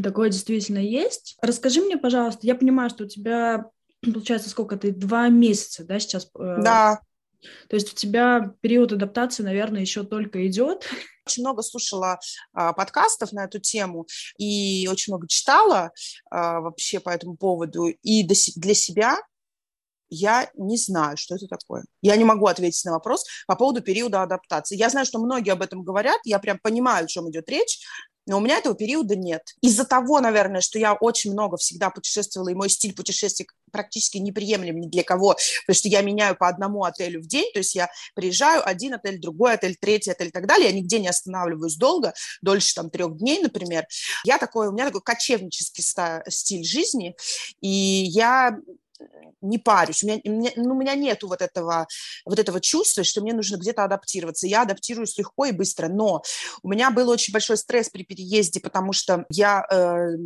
Такое 0.00 0.28
действительно 0.28 0.78
есть. 0.78 1.36
Расскажи 1.40 1.80
мне, 1.80 1.96
пожалуйста, 1.96 2.40
я 2.46 2.54
понимаю, 2.54 2.90
что 2.90 3.04
у 3.04 3.08
тебя 3.08 3.66
получается, 4.02 4.50
сколько 4.50 4.76
ты, 4.76 4.92
два 4.92 5.28
месяца, 5.28 5.84
да, 5.84 5.98
сейчас? 5.98 6.28
Э, 6.38 6.56
да. 6.62 7.00
То 7.68 7.76
есть 7.76 7.92
у 7.92 7.96
тебя 7.96 8.54
период 8.60 8.92
адаптации, 8.92 9.42
наверное, 9.42 9.82
еще 9.82 10.02
только 10.02 10.46
идет. 10.46 10.88
Очень 11.26 11.42
много 11.42 11.62
слушала 11.62 12.18
а, 12.52 12.72
подкастов 12.72 13.32
на 13.32 13.44
эту 13.44 13.58
тему 13.58 14.06
и 14.38 14.88
очень 14.90 15.12
много 15.12 15.26
читала 15.28 15.92
а, 16.30 16.60
вообще 16.60 17.00
по 17.00 17.10
этому 17.10 17.36
поводу. 17.36 17.86
И 17.86 18.24
для 18.24 18.74
себя 18.74 19.18
я 20.10 20.50
не 20.54 20.76
знаю, 20.76 21.16
что 21.16 21.36
это 21.36 21.46
такое. 21.46 21.84
Я 22.02 22.16
не 22.16 22.24
могу 22.24 22.46
ответить 22.46 22.84
на 22.84 22.92
вопрос 22.92 23.24
по 23.46 23.56
поводу 23.56 23.82
периода 23.82 24.22
адаптации. 24.22 24.76
Я 24.76 24.90
знаю, 24.90 25.06
что 25.06 25.18
многие 25.18 25.50
об 25.50 25.62
этом 25.62 25.82
говорят, 25.82 26.20
я 26.24 26.38
прям 26.38 26.58
понимаю, 26.62 27.04
о 27.04 27.08
чем 27.08 27.30
идет 27.30 27.48
речь, 27.48 27.80
но 28.26 28.38
у 28.38 28.40
меня 28.40 28.58
этого 28.58 28.74
периода 28.74 29.16
нет. 29.16 29.42
Из-за 29.60 29.84
того, 29.84 30.20
наверное, 30.20 30.60
что 30.60 30.78
я 30.78 30.94
очень 30.94 31.32
много 31.32 31.56
всегда 31.56 31.90
путешествовала, 31.90 32.48
и 32.48 32.54
мой 32.54 32.70
стиль 32.70 32.94
путешествий 32.94 33.46
практически 33.70 34.18
неприемлем 34.18 34.80
ни 34.80 34.86
для 34.86 35.02
кого, 35.02 35.36
потому 35.66 35.76
что 35.76 35.88
я 35.88 36.00
меняю 36.00 36.36
по 36.36 36.48
одному 36.48 36.84
отелю 36.84 37.20
в 37.20 37.26
день, 37.26 37.50
то 37.52 37.58
есть 37.58 37.74
я 37.74 37.90
приезжаю, 38.14 38.66
один 38.66 38.94
отель, 38.94 39.20
другой 39.20 39.54
отель, 39.54 39.76
третий 39.76 40.12
отель 40.12 40.28
и 40.28 40.30
так 40.30 40.46
далее, 40.46 40.68
я 40.70 40.74
нигде 40.74 41.00
не 41.00 41.08
останавливаюсь 41.08 41.76
долго, 41.76 42.14
дольше 42.40 42.74
там 42.74 42.88
трех 42.88 43.18
дней, 43.18 43.42
например. 43.42 43.86
Я 44.24 44.38
такой, 44.38 44.68
у 44.68 44.72
меня 44.72 44.86
такой 44.86 45.02
кочевнический 45.02 45.84
стиль 46.28 46.64
жизни, 46.64 47.16
и 47.60 47.68
я 47.68 48.56
не 49.40 49.58
парюсь. 49.58 50.02
У 50.02 50.06
меня, 50.06 50.20
меня, 50.24 50.50
ну, 50.56 50.74
у 50.74 50.78
меня 50.78 50.94
нет 50.94 51.22
вот 51.22 51.42
этого, 51.42 51.86
вот 52.24 52.38
этого 52.38 52.60
чувства, 52.60 53.04
что 53.04 53.20
мне 53.20 53.32
нужно 53.32 53.56
где-то 53.56 53.84
адаптироваться. 53.84 54.46
Я 54.46 54.62
адаптируюсь 54.62 55.16
легко 55.18 55.46
и 55.46 55.52
быстро, 55.52 55.88
но 55.88 56.22
у 56.62 56.68
меня 56.68 56.90
был 56.90 57.08
очень 57.08 57.32
большой 57.32 57.56
стресс 57.56 57.90
при 57.90 58.04
переезде, 58.04 58.60
потому 58.60 58.92
что 58.92 59.24
я 59.30 59.66
э, 59.70 60.16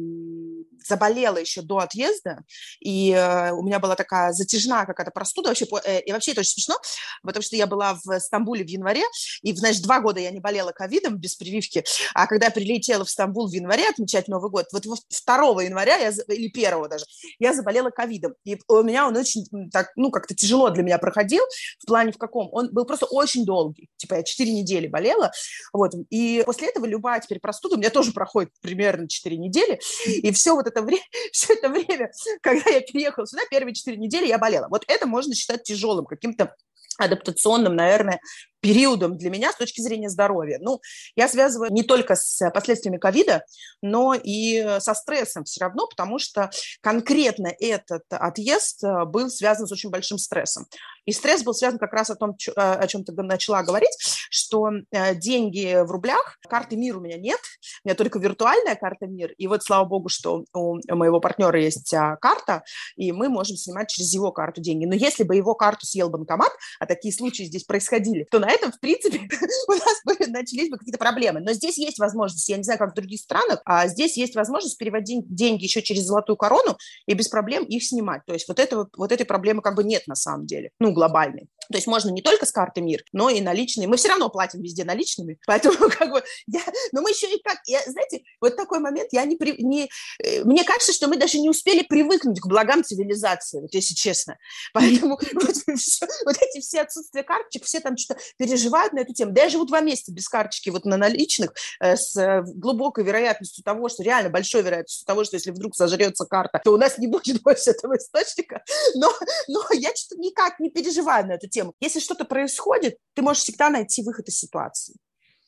заболела 0.87 1.39
еще 1.39 1.63
до 1.63 1.79
отъезда, 1.79 2.45
и 2.81 3.13
э, 3.13 3.53
у 3.53 3.63
меня 3.63 3.79
была 3.79 3.97
такая 3.97 4.33
затяжная 4.33 4.87
какая-то 4.87 5.11
простуда. 5.11 5.49
Вообще, 5.49 5.67
э, 5.85 6.01
и 6.03 6.13
вообще 6.13 6.33
это 6.33 6.41
очень 6.41 6.53
смешно, 6.53 6.77
потому 7.23 7.43
что 7.43 7.57
я 7.57 7.67
была 7.67 7.99
в 8.05 8.21
Стамбуле 8.21 8.65
в 8.65 8.69
январе, 8.69 9.05
и, 9.43 9.55
значит, 9.55 9.83
два 9.83 10.01
года 10.01 10.21
я 10.21 10.31
не 10.31 10.41
болела 10.41 10.73
ковидом 10.73 11.17
без 11.17 11.35
прививки, 11.35 11.85
а 12.15 12.27
когда 12.27 12.47
я 12.47 12.53
прилетела 12.53 13.05
в 13.05 13.11
Стамбул 13.11 13.49
в 13.49 13.53
январе 13.53 13.89
отмечать 13.89 14.29
Новый 14.29 14.51
год, 14.51 14.67
вот 14.73 14.85
2 14.85 15.63
января, 15.63 15.97
я, 15.97 16.11
или 16.11 16.49
1 16.49 16.89
даже, 16.89 17.05
я 17.39 17.55
заболела 17.55 17.91
ковидом. 17.91 18.35
И 18.45 18.58
у 18.69 18.83
меня 18.83 19.07
он 19.07 19.17
очень 19.17 19.45
так, 19.71 19.93
ну, 19.97 20.11
как-то 20.11 20.35
тяжело 20.35 20.71
для 20.71 20.83
меня 20.83 20.99
проходил, 20.99 21.43
в 21.79 21.87
плане 21.87 22.13
в 22.13 22.19
каком. 22.19 22.49
Он 22.53 22.71
был 22.73 22.85
просто 22.85 23.07
очень 23.07 23.45
долгий. 23.45 23.89
Типа 23.97 24.15
я 24.15 24.23
4 24.23 24.53
недели 24.53 24.87
болела, 24.87 25.31
вот. 25.73 25.93
И 26.11 26.43
после 26.45 26.69
этого 26.69 26.87
любая 26.87 27.21
теперь 27.21 27.41
простуда 27.41 27.77
у 27.77 27.79
меня 27.79 27.91
тоже 27.91 28.13
проходит 28.13 28.51
примерно 28.61 29.09
4 29.09 29.37
недели, 29.37 29.81
и 30.07 30.33
все 30.33 30.55
вот 30.55 30.67
это 30.67 30.83
время, 30.83 31.05
все 31.33 31.55
это 31.55 31.69
время, 31.69 32.11
когда 32.43 32.71
я 32.71 32.81
переехала 32.81 33.27
сюда, 33.27 33.43
первые 33.51 33.75
4 33.75 33.97
недели 33.97 34.27
я 34.27 34.39
болела. 34.39 34.69
Вот 34.69 34.85
это 34.89 35.07
можно 35.07 35.35
считать 35.35 35.63
тяжелым 35.63 36.07
каким-то 36.07 36.55
адаптационным, 36.99 37.77
наверное, 37.77 38.21
периодом 38.61 39.17
для 39.17 39.31
меня 39.31 39.53
с 39.53 39.57
точки 39.57 39.81
зрения 39.81 40.09
здоровья. 40.09 40.59
Ну, 40.61 40.81
я 41.17 41.29
связываю 41.29 41.73
не 41.73 41.83
только 41.83 42.17
с 42.17 42.51
последствиями 42.51 42.99
ковида, 42.99 43.45
но 43.83 44.15
и 44.15 44.79
со 44.81 44.95
стрессом 44.95 45.45
все 45.45 45.65
равно, 45.65 45.87
потому 45.87 46.19
что 46.19 46.51
конкретно 46.81 47.53
этот 47.59 48.03
отъезд 48.11 48.83
э, 48.85 49.05
был 49.05 49.31
связан 49.31 49.67
с 49.67 49.73
очень 49.73 49.91
большим 49.91 50.19
стрессом. 50.19 50.67
И 51.07 51.13
стресс 51.13 51.43
был 51.43 51.55
связан 51.55 51.79
как 51.79 51.93
раз 51.93 52.11
о 52.11 52.17
том, 52.17 52.33
э, 52.33 52.61
о 52.61 52.87
чем 52.87 53.05
ты 53.05 53.13
начала 53.13 53.63
говорить, 53.63 53.97
что 54.31 54.71
э, 54.91 55.15
деньги 55.15 55.83
в 55.83 55.91
рублях, 55.91 56.39
карты 56.49 56.77
МИР 56.77 56.99
у 56.99 57.01
меня 57.01 57.17
нет, 57.17 57.41
у 57.85 57.89
меня 57.89 57.95
только 57.95 58.19
виртуальная 58.19 58.75
карта 58.75 59.07
МИР. 59.07 59.33
И 59.39 59.47
вот, 59.47 59.63
слава 59.63 59.87
богу, 59.87 60.09
что 60.09 60.45
у 60.53 60.79
моего 60.89 61.21
партнера 61.21 61.61
есть 61.61 61.93
а, 61.95 62.17
карта, 62.17 62.63
и 62.97 63.13
мы 63.13 63.29
можем 63.29 63.57
снимать 63.57 63.89
через 63.89 64.13
его 64.13 64.33
карту 64.33 64.61
деньги. 64.61 64.85
Но 64.85 64.95
если 64.95 65.25
бы 65.25 65.35
его 65.35 65.55
карту 65.55 65.87
съел 65.87 66.11
банкомат, 66.11 66.53
а 66.79 66.87
такие 66.87 67.15
случаи 67.15 67.45
здесь 67.45 67.65
происходили, 67.65 68.27
то 68.31 68.39
на 68.49 68.53
этом, 68.53 68.73
в 68.73 68.81
принципе, 68.81 69.19
у 69.69 69.73
нас 69.73 70.01
бы 70.07 70.17
начались 70.29 70.71
бы 70.71 70.79
какие-то 70.79 70.99
проблемы. 70.99 71.41
Но 71.41 71.53
здесь 71.53 71.77
есть 71.77 71.99
возможность, 71.99 72.49
я 72.49 72.57
не 72.57 72.63
знаю, 72.63 72.79
как 72.79 72.93
в 72.93 72.95
других 72.95 73.21
странах, 73.21 73.61
а 73.67 73.87
здесь 73.89 74.17
есть 74.17 74.35
возможность 74.35 74.79
переводить 74.79 75.25
деньги 75.29 75.65
еще 75.65 75.83
через 75.83 76.05
золотую 76.05 76.37
корону 76.37 76.79
и 77.07 77.13
без 77.13 77.29
проблем 77.29 77.65
их 77.65 77.85
снимать. 77.85 78.23
То 78.27 78.33
есть 78.33 78.49
вот, 78.49 78.59
этого, 78.59 78.89
вот 78.97 79.13
этой 79.13 79.27
проблемы 79.27 79.61
как 79.61 79.77
бы 79.77 79.85
нет 79.85 80.07
на 80.07 80.15
самом 80.15 80.47
деле, 80.47 80.71
ну, 80.79 80.93
глобальной. 80.93 81.49
То 81.71 81.77
есть 81.77 81.87
можно 81.87 82.11
не 82.11 82.23
только 82.23 82.47
с 82.47 82.53
карты 82.53 82.81
МИР, 82.81 83.05
но 83.13 83.31
и 83.31 83.41
наличные. 83.41 83.89
Мы 83.89 83.97
все 83.97 84.09
равно 84.09 84.29
платим 84.29 84.63
везде 84.63 84.85
наличными, 84.85 85.39
поэтому 85.47 85.77
как 85.91 86.11
бы 86.11 86.23
я, 86.47 86.63
но 86.93 87.03
мы 87.03 87.11
еще 87.11 87.33
и 87.33 87.41
как, 87.43 87.59
я, 87.67 87.83
знаете, 87.87 88.23
вот 88.41 88.57
такой 88.57 88.81
момент, 88.81 89.09
я 89.13 89.25
не, 89.25 89.37
при, 89.37 89.63
не, 89.63 89.91
э, 90.23 90.45
мне 90.45 90.65
кажется, 90.65 90.93
что 90.93 91.09
мы 91.09 91.17
даже 91.17 91.39
не 91.39 91.51
успели 91.51 91.83
привыкнуть 91.83 92.41
к 92.41 92.47
благам 92.47 92.85
цивилизации, 92.85 93.61
вот 93.61 93.75
если 93.75 93.95
честно. 93.95 94.39
Поэтому 94.73 95.19
вот, 95.35 96.37
эти 96.41 96.61
все 96.61 96.81
отсутствия 96.81 97.23
карточек, 97.23 97.65
все 97.65 97.81
там 97.81 97.97
что-то 97.97 98.21
переживают 98.37 98.93
на 98.93 99.01
эту 99.01 99.13
тему. 99.13 99.33
Да 99.33 99.43
я 99.43 99.49
живу 99.49 99.65
два 99.65 99.81
месяца 99.81 100.13
без 100.13 100.29
карточки 100.29 100.71
вот 100.71 100.85
на 100.85 100.97
наличных 100.97 101.53
э, 101.81 101.97
с 101.97 102.17
э, 102.17 102.43
глубокой 102.55 103.05
вероятностью 103.05 103.65
того, 103.65 103.89
что 103.89 104.03
реально 104.03 104.31
большой 104.31 104.63
вероятностью 104.63 105.07
того, 105.07 105.25
что 105.25 105.37
если 105.37 105.51
вдруг 105.51 105.75
сожрется 105.75 106.25
карта, 106.25 106.61
то 106.65 106.73
у 106.73 106.77
нас 106.77 106.99
не 106.99 107.07
будет 107.07 107.43
больше 107.43 107.71
этого 107.71 107.97
источника. 107.97 108.63
Но, 108.95 109.13
но 109.49 109.63
я 109.73 109.95
что-то 109.95 110.21
никак 110.21 110.61
не 110.61 110.71
переживаю 110.71 111.27
на 111.27 111.33
эту 111.33 111.49
тему. 111.49 111.58
Если 111.81 112.01
что-то 112.01 112.25
происходит, 112.25 112.97
ты 113.15 113.23
можешь 113.23 113.43
всегда 113.43 113.71
найти 113.71 114.03
выход 114.03 114.29
из 114.29 114.39
ситуации. 114.39 114.97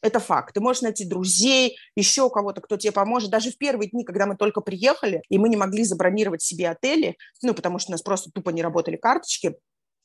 Это 0.03 0.19
факт. 0.19 0.55
Ты 0.55 0.61
можешь 0.61 0.83
найти 0.83 1.05
друзей, 1.05 1.77
еще 1.95 2.31
кого-то, 2.31 2.61
кто 2.61 2.77
тебе 2.77 2.93
поможет. 2.93 3.31
Даже 3.31 3.51
в 3.51 3.59
первые 3.59 3.91
дни, 3.91 4.05
когда 4.05 4.27
мы 4.27 4.37
только 4.37 4.61
приехали, 4.63 5.23
и 5.29 5.39
мы 5.39 5.49
не 5.49 5.57
могли 5.57 5.85
забронировать 5.85 6.43
себе 6.43 6.71
отели, 6.71 7.17
ну, 7.43 7.55
потому 7.55 7.79
что 7.79 7.91
у 7.91 7.93
нас 7.93 8.03
просто 8.03 8.31
тупо 8.31 8.51
не 8.51 8.63
работали 8.63 8.97
карточки, 8.97 9.57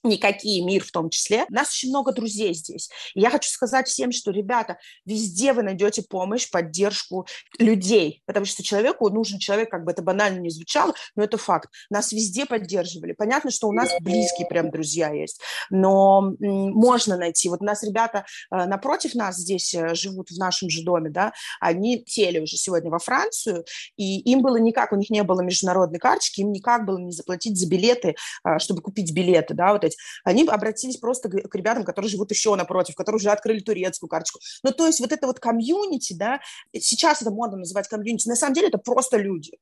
никакие, 0.06 0.64
мир 0.64 0.84
в 0.84 0.92
том 0.92 1.10
числе. 1.10 1.46
У 1.50 1.54
нас 1.54 1.70
очень 1.70 1.90
много 1.90 2.12
друзей 2.12 2.54
здесь. 2.54 2.90
И 3.14 3.22
я 3.22 3.30
хочу 3.30 3.50
сказать 3.50 3.88
всем, 3.88 4.12
что, 4.12 4.32
ребята, 4.32 4.78
везде 5.06 5.54
вы 5.54 5.64
найдете 5.64 6.04
помощь, 6.04 6.50
поддержку 6.50 7.28
людей, 7.60 8.22
потому 8.26 8.46
что 8.46 8.64
человеку 8.64 9.10
нужен 9.10 9.40
человек, 9.40 9.70
как 9.70 9.84
бы 9.84 9.92
это 9.92 10.02
банально 10.02 10.40
не 10.40 10.50
звучало, 10.50 10.94
но 11.16 11.24
это 11.24 11.38
факт. 11.38 11.70
Нас 11.90 12.12
везде 12.12 12.46
поддерживали. 12.46 13.14
Понятно, 13.14 13.52
что 13.52 13.68
у 13.68 13.74
нас 13.74 13.92
близкие 14.02 14.48
прям 14.48 14.72
друзья 14.72 15.12
есть, 15.12 15.42
но 15.70 16.34
можно 16.40 17.18
найти. 17.18 17.50
Вот 17.50 17.62
у 17.62 17.66
нас 17.66 17.84
ребята 17.84 18.26
э, 18.52 18.66
напротив 18.66 19.16
нас 19.16 19.38
здесь 19.38 19.74
э, 19.74 19.96
живут 19.96 20.30
в 20.30 20.38
нашем 20.38 20.70
же 20.70 20.84
доме, 20.84 21.10
да, 21.10 21.34
они 21.60 22.04
сели 22.08 22.40
уже 22.40 22.58
сегодня 22.58 22.90
во 22.90 23.00
Францию, 23.00 23.66
и 23.98 24.20
им 24.32 24.42
было 24.42 24.58
никак, 24.58 24.92
у 24.92 24.96
них 24.96 25.10
не 25.10 25.24
было 25.24 25.42
международной 25.42 26.00
карточки, 26.00 26.42
им 26.42 26.52
никак 26.52 26.86
было 26.86 26.98
не 26.98 27.12
заплатить 27.12 27.58
за 27.58 27.68
билеты, 27.68 28.16
э, 28.46 28.60
чтобы 28.60 28.82
купить 28.82 29.14
билеты, 29.14 29.54
да, 29.54 29.74
вот 29.74 29.84
эти 29.84 29.95
делать. 29.96 30.24
Они 30.24 30.48
обратились 30.48 30.98
просто 30.98 31.30
к 31.30 31.56
ребятам, 31.56 31.84
которые 31.84 32.10
живут 32.10 32.32
еще 32.32 32.56
напротив, 32.56 32.96
которые 32.96 33.18
уже 33.18 33.30
открыли 33.30 33.60
турецкую 33.60 34.10
карточку. 34.10 34.40
Ну, 34.64 34.72
то 34.72 34.88
есть 34.88 35.00
вот 35.00 35.12
это 35.12 35.28
вот 35.28 35.40
комьюнити, 35.40 36.14
да, 36.14 36.40
сейчас 36.74 37.22
это 37.22 37.32
модно 37.32 37.58
называть 37.58 37.88
комьюнити, 37.88 38.28
на 38.28 38.36
самом 38.36 38.54
деле 38.54 38.68
это 38.68 38.78
просто 38.78 39.18
люди, 39.18 39.58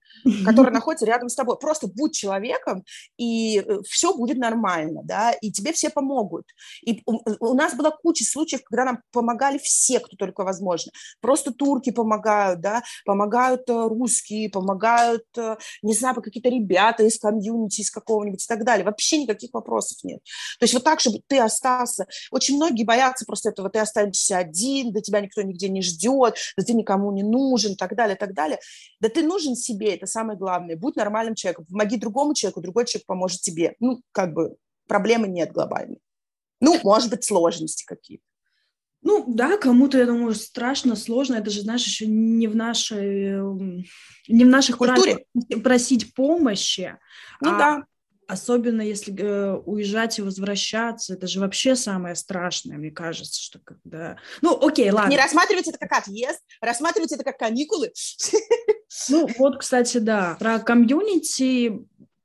которые 0.45 0.73
находятся 0.73 1.05
рядом 1.05 1.29
с 1.29 1.35
тобой. 1.35 1.57
Просто 1.57 1.87
будь 1.87 2.13
человеком, 2.13 2.83
и 3.17 3.59
э, 3.59 3.79
все 3.87 4.15
будет 4.15 4.37
нормально, 4.37 5.01
да, 5.03 5.31
и 5.31 5.51
тебе 5.51 5.73
все 5.73 5.89
помогут. 5.89 6.45
И 6.85 7.03
у 7.05 7.53
нас 7.53 7.75
была 7.75 7.91
куча 7.91 8.23
случаев, 8.23 8.63
когда 8.63 8.85
нам 8.85 8.99
помогали 9.11 9.57
все, 9.57 9.99
кто 9.99 10.15
только 10.17 10.43
возможно. 10.43 10.91
Просто 11.21 11.53
турки 11.53 11.91
помогают, 11.91 12.61
да, 12.61 12.83
помогают 13.05 13.69
э, 13.69 13.73
русские, 13.73 14.49
помогают, 14.49 15.25
э, 15.37 15.57
не 15.81 15.93
знаю, 15.93 16.15
какие-то 16.15 16.49
ребята 16.49 17.03
из 17.03 17.19
комьюнити, 17.19 17.81
из 17.81 17.91
какого-нибудь 17.91 18.43
и 18.43 18.47
так 18.47 18.63
далее. 18.63 18.85
Вообще 18.85 19.17
никаких 19.17 19.53
вопросов 19.53 20.03
нет. 20.03 20.21
То 20.59 20.63
есть 20.63 20.73
вот 20.73 20.83
так, 20.83 20.99
чтобы 20.99 21.19
ты 21.27 21.39
остался. 21.39 22.07
Очень 22.31 22.55
многие 22.55 22.83
боятся 22.83 23.25
просто 23.25 23.49
этого, 23.49 23.69
ты 23.69 23.79
останешься 23.79 24.37
один, 24.37 24.91
да 24.91 25.01
тебя 25.01 25.19
никто 25.21 25.41
нигде 25.41 25.69
не 25.69 25.81
ждет, 25.81 26.35
да 26.57 26.63
ты 26.63 26.73
никому 26.73 27.11
не 27.11 27.23
нужен, 27.23 27.75
так 27.75 27.95
далее, 27.95 28.15
так 28.15 28.33
далее. 28.33 28.59
Да 28.99 29.09
ты 29.09 29.23
нужен 29.23 29.55
себе, 29.55 29.95
это 29.95 30.05
самое 30.05 30.37
главное. 30.37 30.75
Будь 30.75 30.95
нормальным 30.95 31.35
человеком, 31.35 31.65
помоги 31.65 31.97
другому 31.97 32.33
человеку, 32.33 32.61
другой 32.61 32.85
человек 32.85 33.05
поможет 33.05 33.41
тебе. 33.41 33.75
Ну, 33.79 34.01
как 34.11 34.33
бы 34.33 34.55
проблемы 34.87 35.27
нет 35.27 35.51
глобальной. 35.51 35.99
Ну, 36.59 36.79
может 36.83 37.09
быть, 37.09 37.23
сложности 37.23 37.83
какие-то. 37.85 38.23
Ну, 39.03 39.25
да, 39.27 39.57
кому-то, 39.57 39.97
я 39.97 40.05
думаю, 40.05 40.33
страшно, 40.33 40.95
сложно. 40.95 41.35
Это 41.35 41.49
же, 41.49 41.61
знаешь, 41.61 41.85
еще 41.85 42.07
не 42.07 42.47
в 42.47 42.55
нашей, 42.55 43.35
не 44.29 44.45
в 44.45 44.47
наших 44.47 44.77
культуре 44.77 45.25
просить 45.61 46.13
помощи. 46.13 46.97
Ну 47.41 47.49
а, 47.51 47.57
да. 47.57 47.83
Особенно 48.27 48.81
если 48.81 49.13
э, 49.17 49.57
уезжать 49.65 50.19
и 50.19 50.21
возвращаться, 50.21 51.13
это 51.13 51.27
же 51.27 51.39
вообще 51.39 51.75
самое 51.75 52.15
страшное, 52.15 52.77
мне 52.77 52.91
кажется, 52.91 53.41
что 53.41 53.59
когда... 53.59 54.17
Ну, 54.41 54.57
окей, 54.65 54.89
ладно. 54.91 55.09
Не 55.09 55.17
рассматривать 55.17 55.67
это 55.67 55.77
как 55.77 55.91
отъезд, 55.99 56.39
рассматривать 56.61 57.11
это 57.11 57.23
как 57.23 57.37
каникулы. 57.37 57.91
Ну, 59.09 59.27
вот, 59.37 59.59
кстати, 59.59 59.97
да, 59.97 60.37
про 60.39 60.59
community, 60.59 61.73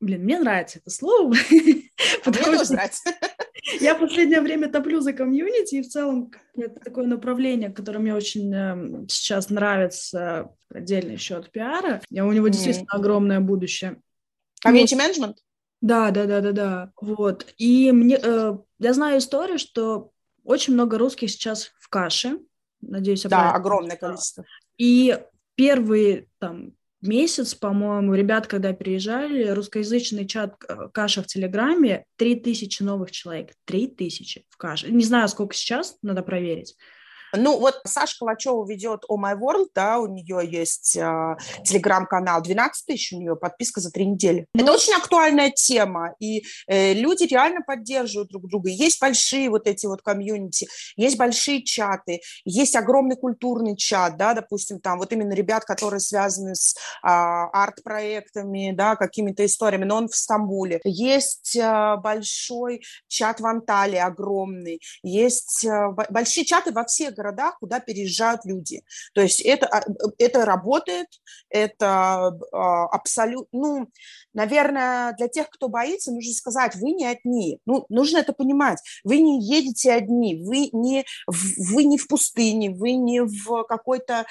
блин, 0.00 0.24
мне 0.24 0.38
нравится 0.38 0.78
это 0.78 0.90
слово. 0.90 1.34
А 2.24 2.30
мне 2.30 2.38
тоже 2.38 2.72
нравится. 2.72 3.10
Я 3.80 3.94
в 3.94 4.00
последнее 4.00 4.40
время 4.40 4.70
топлю 4.70 5.00
за 5.00 5.12
community, 5.12 5.76
и 5.76 5.82
в 5.82 5.88
целом 5.88 6.30
это 6.56 6.80
такое 6.80 7.06
направление, 7.06 7.70
которое 7.70 7.98
мне 7.98 8.14
очень 8.14 8.54
э, 8.54 9.06
сейчас 9.08 9.50
нравится, 9.50 10.50
отдельно 10.72 11.12
еще 11.12 11.36
от 11.36 11.50
пиара. 11.50 12.00
Я, 12.08 12.24
у 12.24 12.32
него 12.32 12.48
действительно 12.48 12.88
огромное 12.90 13.40
будущее. 13.40 14.00
Community 14.60 14.94
management? 14.94 15.38
Да, 15.80 16.10
да, 16.10 16.26
да, 16.26 16.40
да, 16.40 16.52
да. 16.52 16.92
Вот. 17.00 17.46
И 17.56 17.92
мне, 17.92 18.18
э, 18.20 18.56
я 18.78 18.92
знаю 18.92 19.18
историю, 19.18 19.58
что 19.58 20.10
очень 20.44 20.74
много 20.74 20.98
русских 20.98 21.30
сейчас 21.30 21.72
в 21.78 21.88
Каше. 21.88 22.38
Надеюсь, 22.80 23.24
я 23.24 23.30
Да, 23.30 23.52
огромное 23.52 23.96
количество. 23.96 24.44
И 24.76 25.18
первые 25.54 26.26
там 26.38 26.72
месяц, 27.00 27.54
по-моему, 27.54 28.14
ребят, 28.14 28.46
когда 28.46 28.72
приезжали, 28.72 29.48
русскоязычный 29.48 30.26
чат 30.26 30.56
э, 30.68 30.88
Каша 30.92 31.22
в 31.22 31.26
Телеграме, 31.26 32.04
3000 32.16 32.82
новых 32.82 33.10
человек, 33.10 33.52
3000 33.66 34.44
в 34.48 34.56
Каше. 34.56 34.90
Не 34.90 35.04
знаю, 35.04 35.28
сколько 35.28 35.54
сейчас, 35.54 35.96
надо 36.02 36.22
проверить. 36.22 36.76
Ну, 37.34 37.58
вот 37.58 37.80
Саша 37.84 38.16
Калачева 38.18 38.66
ведет 38.66 39.04
Oh 39.10 39.16
My 39.16 39.38
World, 39.38 39.68
да, 39.74 39.98
у 39.98 40.06
нее 40.06 40.40
есть 40.50 40.96
э, 40.96 41.36
телеграм-канал, 41.64 42.42
12 42.42 42.86
тысяч 42.86 43.12
у 43.12 43.18
нее 43.18 43.36
подписка 43.36 43.80
за 43.80 43.90
три 43.90 44.06
недели. 44.06 44.46
Ну, 44.54 44.62
Это 44.62 44.72
очень 44.72 44.94
актуальная 44.94 45.50
тема, 45.50 46.14
и 46.18 46.44
э, 46.66 46.94
люди 46.94 47.24
реально 47.24 47.60
поддерживают 47.66 48.30
друг 48.30 48.48
друга. 48.48 48.70
Есть 48.70 49.00
большие 49.00 49.50
вот 49.50 49.66
эти 49.66 49.86
вот 49.86 50.02
комьюнити, 50.02 50.68
есть 50.96 51.18
большие 51.18 51.62
чаты, 51.62 52.20
есть 52.44 52.76
огромный 52.76 53.16
культурный 53.16 53.76
чат, 53.76 54.16
да, 54.16 54.34
допустим, 54.34 54.80
там 54.80 54.98
вот 54.98 55.12
именно 55.12 55.32
ребят, 55.32 55.64
которые 55.64 56.00
связаны 56.00 56.54
с 56.54 56.74
э, 56.74 56.78
арт-проектами, 57.02 58.72
да, 58.72 58.96
какими-то 58.96 59.44
историями, 59.44 59.84
но 59.84 59.96
он 59.96 60.08
в 60.08 60.16
Стамбуле. 60.16 60.80
Есть 60.84 61.56
э, 61.56 61.96
большой 62.02 62.82
чат 63.08 63.40
в 63.40 63.46
Анталии, 63.46 63.98
огромный. 63.98 64.80
Есть 65.02 65.64
э, 65.64 65.88
большие 66.10 66.44
чаты 66.44 66.72
во 66.72 66.84
всех 66.84 67.14
городах, 67.18 67.58
куда 67.58 67.80
переезжают 67.80 68.44
люди. 68.44 68.82
То 69.12 69.20
есть 69.20 69.40
это, 69.40 69.66
а, 69.66 69.82
это 70.18 70.44
работает, 70.44 71.08
это 71.50 72.38
а, 72.52 72.84
абсолютно, 72.86 73.48
ну, 73.52 73.90
наверное, 74.38 75.14
для 75.14 75.26
тех, 75.26 75.50
кто 75.50 75.68
боится, 75.68 76.12
нужно 76.12 76.32
сказать, 76.32 76.76
вы 76.76 76.92
не 76.92 77.06
одни. 77.06 77.60
Ну, 77.66 77.86
нужно 77.88 78.18
это 78.18 78.32
понимать. 78.32 78.78
Вы 79.02 79.18
не 79.18 79.42
едете 79.42 79.92
одни, 79.92 80.40
вы 80.44 80.70
не, 80.72 81.04
вы 81.26 81.82
не 81.82 81.98
в 81.98 82.06
пустыне, 82.06 82.70
вы 82.70 82.92
не 82.92 83.22
в 83.22 83.64
какой-то 83.64 84.26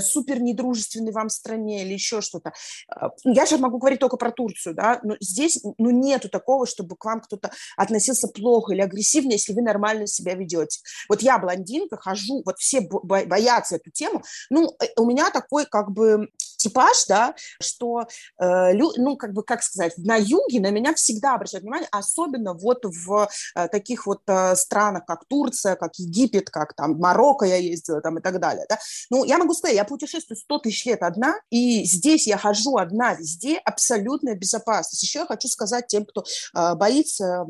супер 0.00 0.42
недружественной 0.42 1.12
вам 1.12 1.28
стране 1.28 1.84
или 1.84 1.92
еще 1.92 2.20
что-то. 2.20 2.52
А, 2.88 3.10
я 3.22 3.46
же 3.46 3.58
могу 3.58 3.78
говорить 3.78 4.00
только 4.00 4.16
про 4.16 4.32
Турцию, 4.32 4.74
да, 4.74 4.98
но 5.04 5.14
здесь, 5.20 5.62
ну, 5.78 5.90
нету 5.90 6.28
такого, 6.28 6.66
чтобы 6.66 6.96
к 6.96 7.04
вам 7.04 7.20
кто-то 7.20 7.52
относился 7.76 8.26
плохо 8.26 8.72
или 8.72 8.80
агрессивно, 8.80 9.32
если 9.32 9.52
вы 9.52 9.62
нормально 9.62 10.08
себя 10.08 10.34
ведете. 10.34 10.80
Вот 11.08 11.22
я 11.22 11.38
блондинка, 11.38 11.96
хожу, 11.96 12.42
вот 12.44 12.58
все 12.58 12.80
боятся 12.80 13.76
эту 13.76 13.92
тему. 13.92 14.24
Ну, 14.50 14.74
э, 14.82 14.86
у 14.98 15.06
меня 15.06 15.30
такой 15.30 15.64
как 15.66 15.92
бы 15.92 16.28
типаж, 16.56 17.06
да, 17.08 17.34
что, 17.60 18.06
э, 18.38 18.72
ну, 18.74 19.16
как 19.16 19.32
бы, 19.32 19.42
как 19.42 19.62
сказать, 19.62 19.94
на 19.98 20.16
юге 20.16 20.60
на 20.60 20.70
меня 20.70 20.94
всегда 20.94 21.34
обращают 21.34 21.62
внимание, 21.62 21.88
особенно 21.90 22.54
вот 22.54 22.84
в 22.84 23.28
э, 23.54 23.68
таких 23.68 24.06
вот 24.06 24.22
э, 24.26 24.56
странах, 24.56 25.04
как 25.06 25.24
Турция, 25.26 25.76
как 25.76 25.94
Египет, 25.96 26.50
как 26.50 26.74
там 26.74 26.98
Марокко 26.98 27.44
я 27.44 27.56
ездила 27.56 28.00
там 28.00 28.18
и 28.18 28.22
так 28.22 28.40
далее, 28.40 28.66
да. 28.68 28.78
Ну, 29.10 29.24
я 29.24 29.38
могу 29.38 29.54
сказать, 29.54 29.76
я 29.76 29.84
путешествую 29.84 30.36
100 30.36 30.58
тысяч 30.60 30.86
лет 30.86 31.02
одна, 31.02 31.34
и 31.50 31.84
здесь 31.84 32.26
я 32.26 32.38
хожу 32.38 32.76
одна 32.76 33.14
везде, 33.14 33.58
абсолютная 33.64 34.34
безопасность. 34.34 35.02
Еще 35.02 35.20
я 35.20 35.26
хочу 35.26 35.48
сказать 35.48 35.86
тем, 35.86 36.04
кто 36.04 36.24
э, 36.54 36.74
боится, 36.74 37.46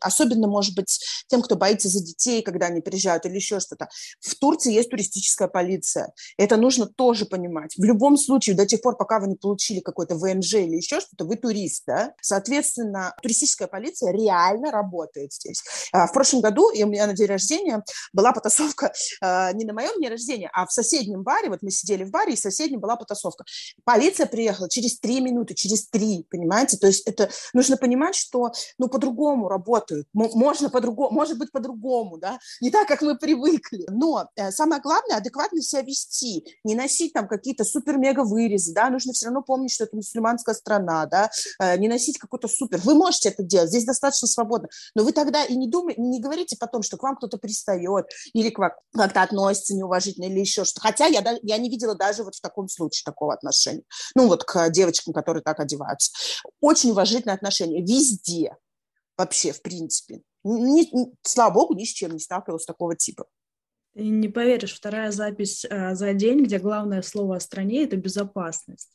особенно, 0.00 0.48
может 0.48 0.74
быть, 0.74 1.00
тем, 1.28 1.42
кто 1.42 1.56
боится 1.56 1.88
за 1.88 2.00
детей, 2.02 2.42
когда 2.42 2.66
они 2.66 2.80
приезжают 2.80 3.26
или 3.26 3.34
еще 3.34 3.60
что-то. 3.60 3.88
В 4.20 4.34
Турции 4.34 4.72
есть 4.72 4.90
туристическая 4.90 5.48
полиция. 5.48 6.12
Это 6.36 6.56
нужно 6.56 6.86
тоже 6.86 7.26
понимать. 7.26 7.74
В 7.76 7.84
любом 7.84 8.16
случае, 8.16 8.41
случае, 8.42 8.56
до 8.56 8.66
тех 8.66 8.80
пор, 8.80 8.96
пока 8.96 9.20
вы 9.20 9.28
не 9.28 9.36
получили 9.36 9.80
какой-то 9.80 10.16
ВНЖ 10.16 10.54
или 10.54 10.76
еще 10.76 11.00
что-то, 11.00 11.24
вы 11.24 11.36
турист, 11.36 11.84
да? 11.86 12.12
Соответственно, 12.20 13.14
туристическая 13.22 13.68
полиция 13.68 14.12
реально 14.12 14.70
работает 14.70 15.32
здесь. 15.32 15.62
А, 15.92 16.06
в 16.06 16.12
прошлом 16.12 16.40
году, 16.40 16.70
и 16.70 16.82
у 16.82 16.88
меня 16.88 17.06
на 17.06 17.14
день 17.14 17.26
рождения 17.26 17.82
была 18.12 18.32
потасовка 18.32 18.92
а, 19.20 19.52
не 19.52 19.64
на 19.64 19.72
моем 19.72 19.96
дне 19.96 20.08
рождения, 20.08 20.50
а 20.52 20.66
в 20.66 20.72
соседнем 20.72 21.22
баре, 21.22 21.48
вот 21.48 21.62
мы 21.62 21.70
сидели 21.70 22.04
в 22.04 22.10
баре, 22.10 22.32
и 22.32 22.36
в 22.36 22.40
соседнем 22.40 22.80
была 22.80 22.96
потасовка. 22.96 23.44
Полиция 23.84 24.26
приехала 24.26 24.68
через 24.68 24.98
три 24.98 25.20
минуты, 25.20 25.54
через 25.54 25.88
три, 25.88 26.26
понимаете? 26.30 26.76
То 26.76 26.88
есть 26.88 27.06
это 27.06 27.30
нужно 27.54 27.76
понимать, 27.76 28.14
что, 28.14 28.50
ну, 28.78 28.88
по-другому 28.88 29.48
работают. 29.48 30.08
Можно 30.12 30.68
по-другому, 30.68 31.10
может 31.10 31.38
быть, 31.38 31.52
по-другому, 31.52 32.18
да? 32.18 32.38
Не 32.60 32.70
так, 32.70 32.88
как 32.88 33.02
мы 33.02 33.16
привыкли. 33.16 33.84
Но 33.88 34.28
э, 34.36 34.50
самое 34.50 34.82
главное, 34.82 35.18
адекватно 35.18 35.62
себя 35.62 35.82
вести, 35.82 36.44
не 36.64 36.74
носить 36.74 37.12
там 37.12 37.28
какие-то 37.28 37.64
супер-мега-вы 37.64 38.31
вырезы, 38.32 38.72
да, 38.72 38.90
нужно 38.90 39.12
все 39.12 39.26
равно 39.26 39.42
помнить, 39.42 39.72
что 39.72 39.84
это 39.84 39.96
мусульманская 39.96 40.54
страна, 40.54 41.06
да, 41.06 41.30
э, 41.60 41.76
не 41.78 41.88
носить 41.88 42.18
какой-то 42.18 42.48
супер. 42.48 42.78
Вы 42.78 42.94
можете 42.94 43.28
это 43.28 43.42
делать, 43.42 43.68
здесь 43.68 43.84
достаточно 43.84 44.28
свободно, 44.28 44.68
но 44.94 45.04
вы 45.04 45.12
тогда 45.12 45.44
и 45.44 45.54
не 45.54 45.68
думайте, 45.68 46.00
не 46.00 46.20
говорите 46.20 46.56
потом, 46.58 46.82
что 46.82 46.96
к 46.96 47.02
вам 47.02 47.16
кто-то 47.16 47.38
пристает 47.38 48.06
или 48.32 48.50
к 48.50 48.58
вам 48.58 48.72
как-то 48.94 49.22
относится 49.22 49.74
неуважительно 49.74 50.24
или 50.24 50.40
еще 50.40 50.64
что-то. 50.64 50.80
Хотя 50.80 51.06
я, 51.06 51.22
я 51.42 51.58
не 51.58 51.68
видела 51.68 51.94
даже 51.94 52.24
вот 52.24 52.34
в 52.34 52.40
таком 52.40 52.68
случае 52.68 53.02
такого 53.04 53.34
отношения. 53.34 53.82
Ну 54.14 54.26
вот 54.28 54.44
к 54.44 54.70
девочкам, 54.70 55.12
которые 55.12 55.42
так 55.42 55.60
одеваются. 55.60 56.12
Очень 56.60 56.90
уважительное 56.90 57.34
отношение 57.34 57.82
везде 57.82 58.56
вообще, 59.16 59.52
в 59.52 59.62
принципе. 59.62 60.22
Ни, 60.44 60.94
ни, 60.94 61.12
слава 61.22 61.54
богу, 61.54 61.74
ни 61.74 61.84
с 61.84 61.88
чем 61.88 62.12
не 62.12 62.18
сталкивалась 62.18 62.64
такого 62.64 62.96
типа. 62.96 63.26
Ты 63.94 64.04
не 64.04 64.28
поверишь, 64.28 64.74
вторая 64.74 65.10
запись 65.10 65.64
э, 65.68 65.94
за 65.94 66.14
день, 66.14 66.44
где 66.44 66.58
главное 66.58 67.02
слово 67.02 67.36
о 67.36 67.40
стране– 67.40 67.84
это 67.84 67.96
безопасность. 67.96 68.90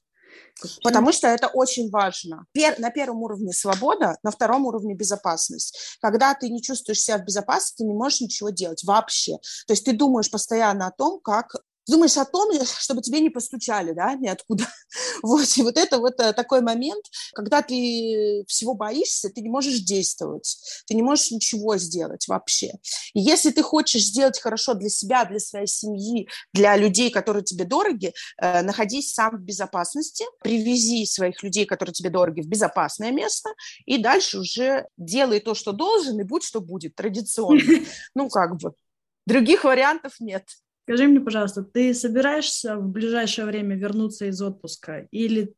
Потому 0.84 1.12
что 1.12 1.28
это 1.28 1.48
очень 1.48 1.90
важно. 1.90 2.46
Пер, 2.52 2.80
на 2.80 2.90
первом 2.90 3.22
уровне 3.24 3.54
свобода, 3.54 4.18
на 4.24 4.32
втором 4.32 4.66
уровне 4.66 4.96
безопасность. 4.96 5.98
Когда 6.02 6.34
ты 6.34 6.50
не 6.50 6.62
чувствуешь 6.62 7.02
себя 7.02 7.20
в 7.20 7.26
безопасности, 7.26 7.78
ты 7.78 7.84
не 7.86 7.94
можешь 7.94 8.22
ничего 8.22 8.50
делать 8.50 8.84
вообще. 8.84 9.38
То 9.68 9.74
есть 9.74 9.86
ты 9.86 9.94
думаешь 9.94 10.32
постоянно 10.32 10.88
о 10.88 10.92
том, 10.92 11.20
как 11.20 11.56
думаешь 11.88 12.18
о 12.18 12.26
том, 12.26 12.50
чтобы 12.80 13.02
тебе 13.02 13.20
не 13.20 13.30
постучали, 13.30 13.94
да, 13.94 14.14
ниоткуда. 14.16 14.66
Вот, 15.22 15.58
и 15.58 15.64
вот 15.64 15.78
это 15.78 15.98
вот 15.98 16.20
э, 16.20 16.32
такой 16.34 16.62
момент, 16.62 17.04
когда 17.34 17.62
ты 17.62 18.46
всего 18.48 18.74
боишься, 18.74 19.30
ты 19.30 19.42
не 19.42 19.50
можешь 19.50 19.80
действовать, 19.80 20.58
ты 20.86 20.94
не 20.96 21.02
можешь 21.02 21.32
ничего 21.32 21.78
сделать 21.78 22.28
вообще. 22.28 22.74
И 23.14 23.20
если 23.20 23.52
ты 23.52 23.64
хочешь 23.64 24.04
сделать 24.04 24.40
хорошо 24.40 24.74
для 24.76 24.90
себя, 24.90 25.26
для 25.26 25.40
своей 25.40 25.68
семьи, 25.68 26.30
для 26.54 26.78
людей, 26.78 27.10
которые 27.10 27.44
тебе 27.44 27.66
дороги, 27.66 28.14
э, 28.42 28.62
находись 28.62 29.14
сам 29.14 29.38
в 29.38 29.42
безопасности, 29.42 30.26
привези 30.42 31.06
своих 31.06 31.44
людей, 31.44 31.66
которые 31.66 31.94
тебе 31.94 32.10
дороги, 32.10 32.42
в 32.42 32.48
безопасное 32.48 33.12
место, 33.12 33.50
и 33.86 33.98
дальше 33.98 34.40
уже 34.40 34.88
делай 34.98 35.40
то, 35.40 35.54
что 35.54 35.72
должен, 35.72 36.20
и 36.20 36.24
будь 36.24 36.44
что 36.44 36.62
будет, 36.62 36.96
традиционно. 36.96 37.62
Ну, 38.16 38.30
как 38.30 38.58
бы. 38.58 38.74
Других 39.26 39.64
вариантов 39.64 40.14
нет. 40.20 40.44
Скажи 40.88 41.06
мне, 41.06 41.20
пожалуйста, 41.20 41.64
ты 41.64 41.94
собираешься 41.94 42.78
в 42.78 42.88
ближайшее 42.88 43.46
время 43.46 43.76
вернуться 43.76 44.26
из 44.28 44.42
отпуска 44.42 45.06
или 45.12 45.54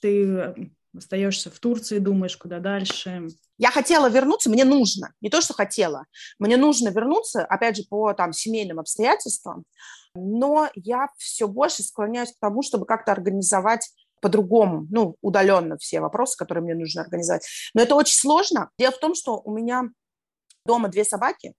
ты 0.00 0.70
остаешься 0.96 1.50
в 1.50 1.58
Турции, 1.58 1.98
думаешь, 1.98 2.36
куда 2.36 2.60
дальше? 2.60 3.26
Я 3.58 3.72
хотела 3.72 4.08
вернуться, 4.08 4.50
мне 4.50 4.64
нужно, 4.64 5.12
не 5.20 5.28
то, 5.28 5.40
что 5.40 5.54
хотела, 5.54 6.04
мне 6.38 6.56
нужно 6.56 6.90
вернуться, 6.90 7.44
опять 7.44 7.78
же, 7.78 7.82
по 7.90 8.12
там 8.12 8.32
семейным 8.32 8.78
обстоятельствам, 8.78 9.64
но 10.14 10.68
я 10.76 11.08
все 11.18 11.48
больше 11.48 11.82
склоняюсь 11.82 12.30
к 12.30 12.38
тому, 12.38 12.62
чтобы 12.62 12.86
как-то 12.86 13.10
организовать 13.10 13.90
по-другому, 14.20 14.86
ну, 14.88 15.16
удаленно 15.20 15.78
все 15.78 15.98
вопросы, 15.98 16.38
которые 16.38 16.62
мне 16.62 16.76
нужно 16.76 17.02
организовать. 17.02 17.44
Но 17.74 17.82
это 17.82 17.96
очень 17.96 18.16
сложно. 18.16 18.70
Дело 18.78 18.92
в 18.92 19.00
том, 19.00 19.16
что 19.16 19.40
у 19.40 19.52
меня 19.52 19.90
дома 20.64 20.88
две 20.88 21.04
собаки, 21.04 21.54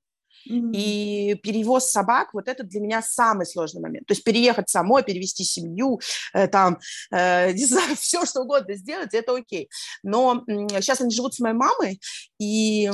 и 0.46 1.36
перевоз 1.44 1.90
собак, 1.90 2.34
вот 2.34 2.48
это 2.48 2.64
для 2.64 2.80
меня 2.80 3.02
самый 3.02 3.46
сложный 3.46 3.82
момент. 3.82 4.08
То 4.08 4.14
есть 4.14 4.24
переехать 4.24 4.70
самой, 4.70 5.04
перевести 5.04 5.44
семью, 5.44 6.00
э, 6.34 6.48
там, 6.48 6.80
э, 7.12 7.52
не 7.54 7.66
знаю, 7.66 7.96
все, 7.96 8.26
что 8.26 8.42
угодно 8.42 8.76
сделать, 8.76 9.14
это 9.14 9.36
окей. 9.36 9.70
Но 10.04 10.44
э, 10.48 10.82
сейчас 10.82 11.02
они 11.02 11.12
живут 11.12 11.34
с 11.34 11.40
моей 11.40 11.56
мамой, 11.56 12.00
и 12.40 12.92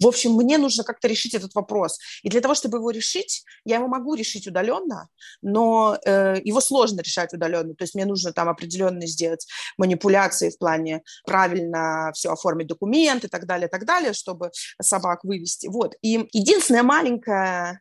в 0.00 0.06
общем, 0.06 0.32
мне 0.32 0.58
нужно 0.58 0.84
как-то 0.84 1.08
решить 1.08 1.34
этот 1.34 1.54
вопрос. 1.54 1.98
И 2.22 2.28
для 2.28 2.40
того, 2.40 2.54
чтобы 2.54 2.78
его 2.78 2.90
решить, 2.90 3.44
я 3.64 3.76
его 3.76 3.88
могу 3.88 4.14
решить 4.14 4.46
удаленно, 4.46 5.08
но 5.42 5.98
э, 6.04 6.36
его 6.44 6.60
сложно 6.60 7.00
решать 7.00 7.32
удаленно. 7.32 7.74
То 7.74 7.84
есть 7.84 7.94
мне 7.94 8.04
нужно 8.04 8.32
там 8.32 8.48
определенные 8.48 9.08
сделать 9.08 9.46
манипуляции 9.78 10.50
в 10.50 10.58
плане 10.58 11.02
правильно 11.24 12.10
все 12.14 12.32
оформить 12.32 12.66
документы 12.66 13.26
и 13.26 13.30
так 13.30 13.46
далее, 13.46 13.68
и 13.68 13.70
так 13.70 13.84
далее, 13.84 14.12
чтобы 14.12 14.50
собак 14.80 15.24
вывести. 15.24 15.68
Вот. 15.68 15.94
И 16.02 16.28
единственная 16.32 16.82
маленькая 16.82 17.80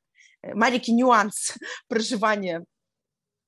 маленький 0.54 0.94
нюанс 0.94 1.54
проживания 1.88 2.66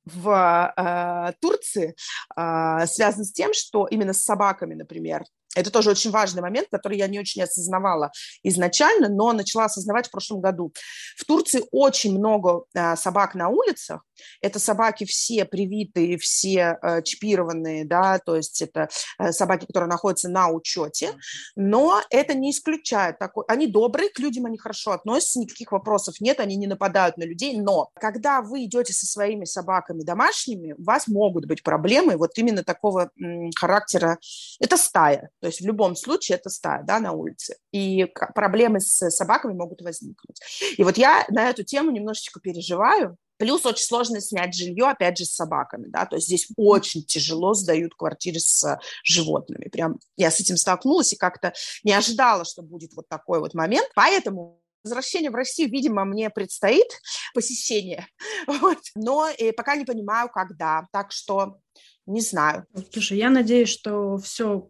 в 0.06 0.74
э, 0.78 1.34
Турции 1.42 1.96
э, 2.36 2.88
связан 2.88 3.26
с 3.26 3.32
тем, 3.34 3.54
что 3.54 3.88
именно 3.88 4.14
с 4.14 4.24
собаками, 4.24 4.74
например, 4.74 5.24
это 5.58 5.72
тоже 5.72 5.90
очень 5.90 6.12
важный 6.12 6.42
момент, 6.42 6.68
который 6.72 6.98
я 6.98 7.08
не 7.08 7.20
очень 7.20 7.42
осознавала 7.42 8.12
изначально, 8.44 9.10
но 9.10 9.34
начала 9.34 9.66
осознавать 9.66 10.08
в 10.08 10.12
прошлом 10.12 10.40
году. 10.40 10.72
В 11.18 11.26
Турции 11.26 11.64
очень 11.72 12.18
много 12.18 12.66
э, 12.74 12.96
собак 12.96 13.36
на 13.36 13.50
улицах, 13.50 14.02
Это 14.42 14.60
собаки 14.60 15.06
все 15.06 15.46
привитые, 15.46 16.18
все 16.18 16.78
э, 16.82 17.02
чипированные, 17.02 17.86
да, 17.86 18.20
то 18.20 18.36
есть 18.36 18.62
это 18.62 18.90
э, 19.20 19.32
собаки, 19.32 19.66
которые 19.66 19.90
находятся 19.90 20.30
на 20.30 20.50
учете, 20.50 21.12
но 21.56 22.02
это 22.10 22.34
не 22.34 22.52
исключает 22.52 23.20
такой. 23.20 23.46
Они 23.48 23.68
добрые 23.68 24.10
к 24.10 24.20
людям, 24.20 24.46
они 24.46 24.58
хорошо 24.58 24.92
относятся, 24.92 25.40
никаких 25.40 25.72
вопросов 25.72 26.16
нет, 26.20 26.40
они 26.40 26.56
не 26.56 26.68
нападают 26.68 27.18
на 27.18 27.24
людей, 27.24 27.60
но 27.60 27.90
когда 27.96 28.42
вы 28.42 28.66
идете 28.66 28.94
со 28.94 29.06
своими 29.06 29.46
собаками 29.46 30.04
домашними, 30.04 30.74
у 30.78 30.84
вас 30.84 31.08
могут 31.08 31.46
быть 31.46 31.64
проблемы 31.64 32.18
вот 32.18 32.32
именно 32.38 32.64
такого 32.64 33.12
м, 33.20 33.52
характера. 33.56 34.18
Это 34.60 34.78
стая, 34.78 35.30
то 35.40 35.48
есть 35.48 35.62
в 35.62 35.66
любом 35.66 35.96
случае 35.96 36.38
это 36.38 36.50
стая, 36.50 36.84
да, 36.84 37.00
на 37.00 37.12
улице. 37.12 37.58
И 37.72 38.06
проблемы 38.36 38.80
с 38.80 39.10
собаками 39.10 39.54
могут 39.54 39.82
возникнуть. 39.82 40.40
И 40.78 40.84
вот 40.84 40.98
я 40.98 41.26
на 41.30 41.50
эту 41.50 41.64
тему 41.64 41.92
немножечко 41.92 42.40
переживаю, 42.40 43.18
Плюс 43.38 43.66
очень 43.66 43.86
сложно 43.86 44.22
снять 44.22 44.54
жилье, 44.56 44.90
опять 44.90 45.18
же, 45.18 45.26
с 45.26 45.36
собаками, 45.36 45.88
да, 45.88 46.06
то 46.06 46.16
есть 46.16 46.28
здесь 46.28 46.48
очень 46.58 47.04
тяжело 47.04 47.54
сдают 47.54 47.96
квартиры 47.96 48.40
с 48.40 48.80
животными. 49.04 49.70
Прям 49.70 50.00
я 50.16 50.32
с 50.32 50.40
этим 50.40 50.58
столкнулась 50.58 51.14
и 51.14 51.18
как-то 51.18 51.54
не 51.84 51.94
ожидала, 51.94 52.46
что 52.46 52.62
будет 52.62 52.94
вот 52.94 53.08
такой 53.08 53.40
вот 53.40 53.54
момент. 53.54 53.90
Поэтому 53.96 54.62
возвращение 54.84 55.32
в 55.32 55.36
Россию, 55.36 55.70
видимо, 55.70 56.06
мне 56.06 56.30
предстоит 56.30 56.88
посещение, 57.34 58.08
вот. 58.48 58.80
но 58.96 59.30
и 59.30 59.52
пока 59.52 59.76
не 59.76 59.86
понимаю, 59.86 60.30
когда. 60.30 60.88
Так 60.92 61.12
что 61.12 61.58
не 62.06 62.22
знаю. 62.22 62.66
Слушай, 62.92 63.18
я 63.18 63.30
надеюсь, 63.30 63.70
что 63.70 64.18
все 64.18 64.70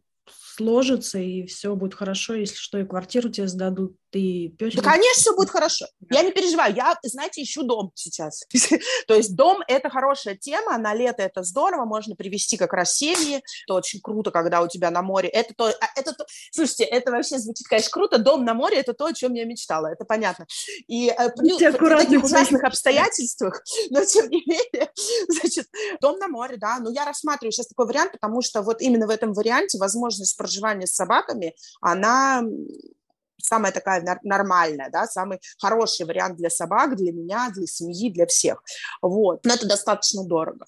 сложится, 0.57 1.19
и 1.19 1.45
все 1.45 1.75
будет 1.75 1.93
хорошо, 1.93 2.33
если 2.33 2.55
что, 2.55 2.79
и 2.79 2.85
квартиру 2.85 3.29
тебе 3.29 3.47
сдадут, 3.47 3.95
ты 4.09 4.55
пёсик... 4.57 4.81
Да, 4.81 4.91
конечно, 4.91 5.21
все 5.21 5.35
будет 5.35 5.49
хорошо. 5.49 5.85
Я 6.09 6.23
не 6.23 6.31
переживаю. 6.31 6.73
Я, 6.75 6.97
знаете, 7.03 7.43
ищу 7.43 7.63
дом 7.63 7.91
сейчас. 7.95 8.43
То 9.07 9.13
есть 9.13 9.35
дом– 9.35 9.61
это 9.67 9.89
хорошая 9.89 10.35
тема, 10.35 10.77
на 10.77 10.93
лето 10.93 11.21
это 11.21 11.43
здорово, 11.43 11.85
можно 11.85 12.15
привести 12.15 12.57
как 12.57 12.73
раз 12.73 12.95
семьи. 12.95 13.41
Это 13.65 13.73
очень 13.73 13.99
круто, 14.01 14.31
когда 14.31 14.61
у 14.61 14.67
тебя 14.67 14.91
на 14.91 15.01
море. 15.01 15.29
Это 15.29 15.53
то, 15.55 15.67
а, 15.67 15.87
это 15.95 16.13
то... 16.13 16.25
Слушайте, 16.51 16.85
это 16.85 17.11
вообще 17.11 17.37
звучит, 17.37 17.67
конечно, 17.67 17.91
круто. 17.91 18.17
Дом 18.17 18.45
на 18.45 18.53
море– 18.53 18.77
это 18.79 18.93
то, 18.93 19.05
о 19.05 19.13
чем 19.13 19.33
я 19.33 19.45
мечтала, 19.45 19.87
это 19.87 20.05
понятно. 20.05 20.47
И 20.87 21.09
э, 21.09 21.29
плюс, 21.35 21.61
в 21.61 21.97
таких 21.97 22.23
ужасных 22.23 22.63
обстоятельствах, 22.63 23.61
но 23.89 24.05
тем 24.05 24.29
не 24.29 24.41
менее, 24.45 24.91
значит, 25.27 25.67
дом 26.01 26.17
на 26.17 26.27
море, 26.27 26.57
да. 26.57 26.79
Но 26.79 26.89
я 26.91 27.05
рассматриваю 27.05 27.51
сейчас 27.51 27.67
такой 27.67 27.87
вариант, 27.87 28.13
потому 28.13 28.41
что 28.41 28.61
вот 28.61 28.81
именно 28.81 29.05
в 29.07 29.09
этом 29.09 29.33
варианте 29.33 29.77
возможность 29.77 30.37
проживания 30.47 30.87
с 30.87 30.95
собаками, 30.95 31.55
она 31.81 32.43
самая 33.37 33.71
такая 33.71 34.19
нормальная, 34.23 34.89
да, 34.89 35.05
самый 35.05 35.39
хороший 35.59 36.05
вариант 36.05 36.37
для 36.37 36.49
собак, 36.49 36.95
для 36.95 37.11
меня, 37.11 37.51
для 37.53 37.67
семьи, 37.67 38.09
для 38.09 38.25
всех. 38.25 38.63
Вот. 39.01 39.45
Но 39.45 39.53
это 39.53 39.67
достаточно 39.67 40.23
дорого. 40.23 40.65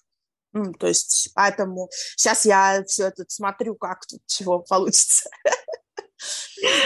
Ну, 0.52 0.74
то 0.74 0.88
есть, 0.88 1.32
поэтому 1.34 1.90
сейчас 2.16 2.46
я 2.46 2.84
все 2.86 3.08
это 3.08 3.24
смотрю, 3.28 3.76
как 3.76 4.06
тут 4.06 4.22
чего 4.28 4.60
получится. 4.60 5.30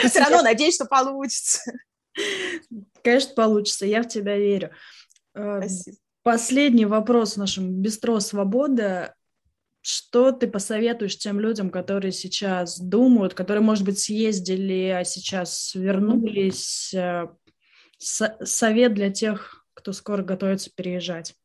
Но 0.04 0.10
все 0.10 0.20
равно 0.20 0.42
надеюсь, 0.42 0.76
что 0.76 0.86
получится. 0.86 1.60
Конечно, 3.04 3.34
получится. 3.34 3.86
Я 3.86 4.04
в 4.04 4.08
тебя 4.08 4.38
верю. 4.38 4.72
Э, 5.34 5.60
Спасибо. 5.62 5.98
Последний 6.24 6.86
вопрос 6.86 7.34
в 7.34 7.38
нашем 7.38 7.82
«Бистро 7.82 8.20
Свобода». 8.20 9.16
Что 9.86 10.32
ты 10.32 10.48
посоветуешь 10.48 11.18
тем 11.18 11.42
людям, 11.42 11.70
которые 11.70 12.14
сейчас 12.14 12.80
думают, 12.80 13.34
которые, 13.34 13.62
может 13.62 13.84
быть, 13.84 14.00
съездили, 14.00 14.88
а 14.88 15.04
сейчас 15.04 15.76
вернулись? 15.76 16.94
Э, 16.94 17.28
совет 18.00 18.94
для 18.94 19.12
тех, 19.12 19.66
кто 19.74 19.92
скоро 19.92 20.24
готовится 20.24 20.72
переезжать. 20.74 21.36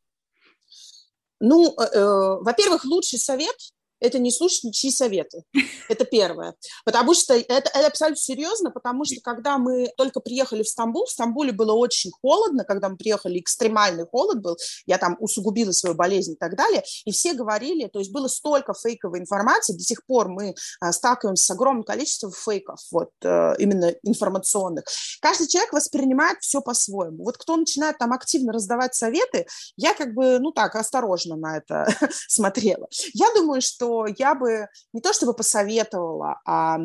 Ну, 1.40 1.74
э, 1.81 1.85
э 1.92 2.40
во-первых, 2.40 2.85
лучший 2.85 3.18
совет 3.18 3.57
это 4.00 4.18
не 4.18 4.30
слушать 4.30 4.64
ничьи 4.64 4.90
советы. 4.90 5.42
Это 5.88 6.04
первое. 6.04 6.54
Потому 6.84 7.14
что 7.14 7.34
это, 7.34 7.70
это 7.70 7.87
абсолютно 7.87 8.20
серьезно, 8.20 8.70
потому 8.70 9.04
что 9.04 9.16
когда 9.22 9.58
мы 9.58 9.90
только 9.96 10.20
приехали 10.20 10.62
в 10.62 10.68
Стамбул, 10.68 11.06
в 11.06 11.11
Стамбуле 11.11 11.52
было 11.52 11.72
очень 11.72 12.11
холодно, 12.20 12.64
когда 12.64 12.88
мы 12.88 12.96
приехали, 12.96 13.40
экстремальный 13.40 14.06
холод 14.06 14.40
был, 14.42 14.56
я 14.87 14.98
там 14.98 15.16
усугубила 15.18 15.72
свою 15.72 15.94
болезнь 15.94 16.32
и 16.32 16.37
так 16.37 16.56
далее, 16.56 16.82
и 17.04 17.12
все 17.12 17.32
говорили, 17.32 17.87
то 17.87 17.98
есть 17.98 18.12
было 18.12 18.28
столько 18.28 18.74
фейковой 18.74 19.20
информации, 19.20 19.72
до 19.72 19.82
сих 19.82 20.04
пор 20.04 20.28
мы 20.28 20.54
а, 20.80 20.92
сталкиваемся 20.92 21.44
с 21.44 21.50
огромным 21.50 21.84
количеством 21.84 22.32
фейков, 22.32 22.80
вот 22.90 23.11
э, 23.22 23.54
именно 23.58 23.94
информационных. 24.02 24.84
Каждый 25.20 25.48
человек 25.48 25.72
воспринимает 25.72 26.38
все 26.40 26.61
по-своему. 26.61 27.24
Вот 27.24 27.38
кто 27.38 27.56
начинает 27.56 27.98
там 27.98 28.12
активно 28.12 28.52
раздавать 28.52 28.94
советы, 28.94 29.46
я 29.76 29.94
как 29.94 30.14
бы, 30.14 30.38
ну 30.38 30.52
так, 30.52 30.76
осторожно 30.76 31.37
на 31.37 31.56
это 31.56 31.87
смотрела. 32.28 32.88
Я 33.14 33.32
думаю, 33.34 33.62
что 33.62 33.88
что 33.88 34.07
я 34.07 34.35
бы 34.35 34.68
не 34.92 35.01
то 35.01 35.12
чтобы 35.12 35.35
посоветовала, 35.35 36.40
а 36.46 36.79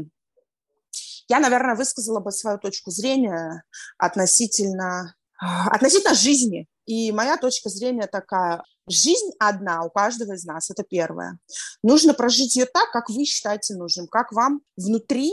я, 1.27 1.39
наверное, 1.39 1.75
высказала 1.75 2.19
бы 2.19 2.31
свою 2.31 2.57
точку 2.57 2.91
зрения 2.91 3.63
относительно, 3.97 5.15
относительно 5.39 6.13
жизни. 6.13 6.67
И 6.85 7.11
моя 7.11 7.37
точка 7.37 7.69
зрения 7.69 8.07
такая. 8.07 8.63
Жизнь 8.89 9.31
одна 9.39 9.83
у 9.83 9.89
каждого 9.89 10.33
из 10.33 10.43
нас, 10.43 10.69
это 10.69 10.83
первое. 10.83 11.39
Нужно 11.81 12.13
прожить 12.13 12.57
ее 12.57 12.65
так, 12.65 12.91
как 12.91 13.09
вы 13.09 13.23
считаете 13.23 13.75
нужным, 13.75 14.07
как 14.07 14.33
вам 14.33 14.59
внутри 14.75 15.31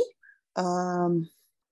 э, 0.56 0.62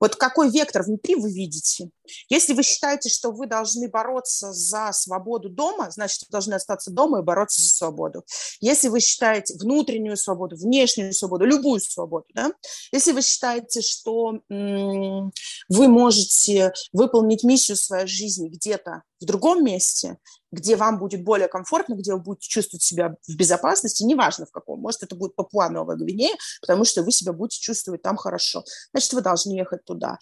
вот 0.01 0.17
какой 0.17 0.51
вектор 0.51 0.83
внутри 0.83 1.15
вы 1.15 1.33
видите? 1.33 1.91
Если 2.29 2.55
вы 2.55 2.63
считаете, 2.63 3.09
что 3.09 3.31
вы 3.31 3.47
должны 3.47 3.89
бороться 3.89 4.53
за 4.53 4.91
свободу 4.93 5.49
дома, 5.49 5.91
значит, 5.91 6.23
вы 6.23 6.33
должны 6.33 6.55
остаться 6.55 6.91
дома 6.91 7.21
и 7.21 7.23
бороться 7.23 7.63
за 7.63 7.69
свободу. 7.69 8.25
Если 8.61 8.89
вы 8.89 9.01
считаете 9.01 9.55
внутреннюю 9.55 10.17
свободу, 10.17 10.57
внешнюю 10.57 11.13
свободу, 11.13 11.45
любую 11.45 11.81
свободу, 11.81 12.27
да? 12.35 12.53
если 12.93 13.13
вы 13.13 13.23
считаете, 13.23 13.81
что 13.81 14.41
вы 14.49 15.89
можете 15.89 16.73
выполнить 16.93 17.45
миссию 17.45 17.77
своей 17.77 18.07
жизни 18.07 18.49
где-то 18.49 19.03
в 19.21 19.25
другом 19.25 19.65
месте, 19.65 20.19
где 20.51 20.77
вам 20.77 20.99
будет 20.99 21.25
более 21.25 21.49
комфортно, 21.49 21.95
где 21.95 22.13
вы 22.13 22.21
будете 22.21 22.49
чувствовать 22.49 22.83
себя 22.83 23.15
в 23.27 23.37
безопасности, 23.37 24.03
неважно 24.03 24.47
в 24.47 24.51
каком, 24.51 24.81
может, 24.81 25.03
это 25.03 25.15
будет 25.15 25.35
Папуа 25.35 25.69
Новая 25.69 25.97
Гвинея, 25.97 26.37
потому 26.61 26.85
что 26.85 27.03
вы 27.03 27.13
себя 27.13 27.33
будете 27.33 27.61
чувствовать 27.61 28.03
там 28.03 28.17
хорошо, 28.17 28.65
значит, 28.93 29.13
вы 29.13 29.21
должны 29.21 29.53
ехать 29.53 29.85
туда. 29.85 30.19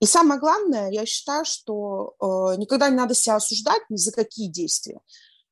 И 0.00 0.06
самое 0.06 0.38
главное, 0.38 0.90
я 0.90 1.06
считаю, 1.06 1.44
что 1.44 2.14
э, 2.20 2.56
никогда 2.58 2.90
не 2.90 2.96
надо 2.96 3.14
себя 3.14 3.36
осуждать 3.36 3.82
ни 3.88 3.96
за 3.96 4.12
какие 4.12 4.48
действия 4.48 5.00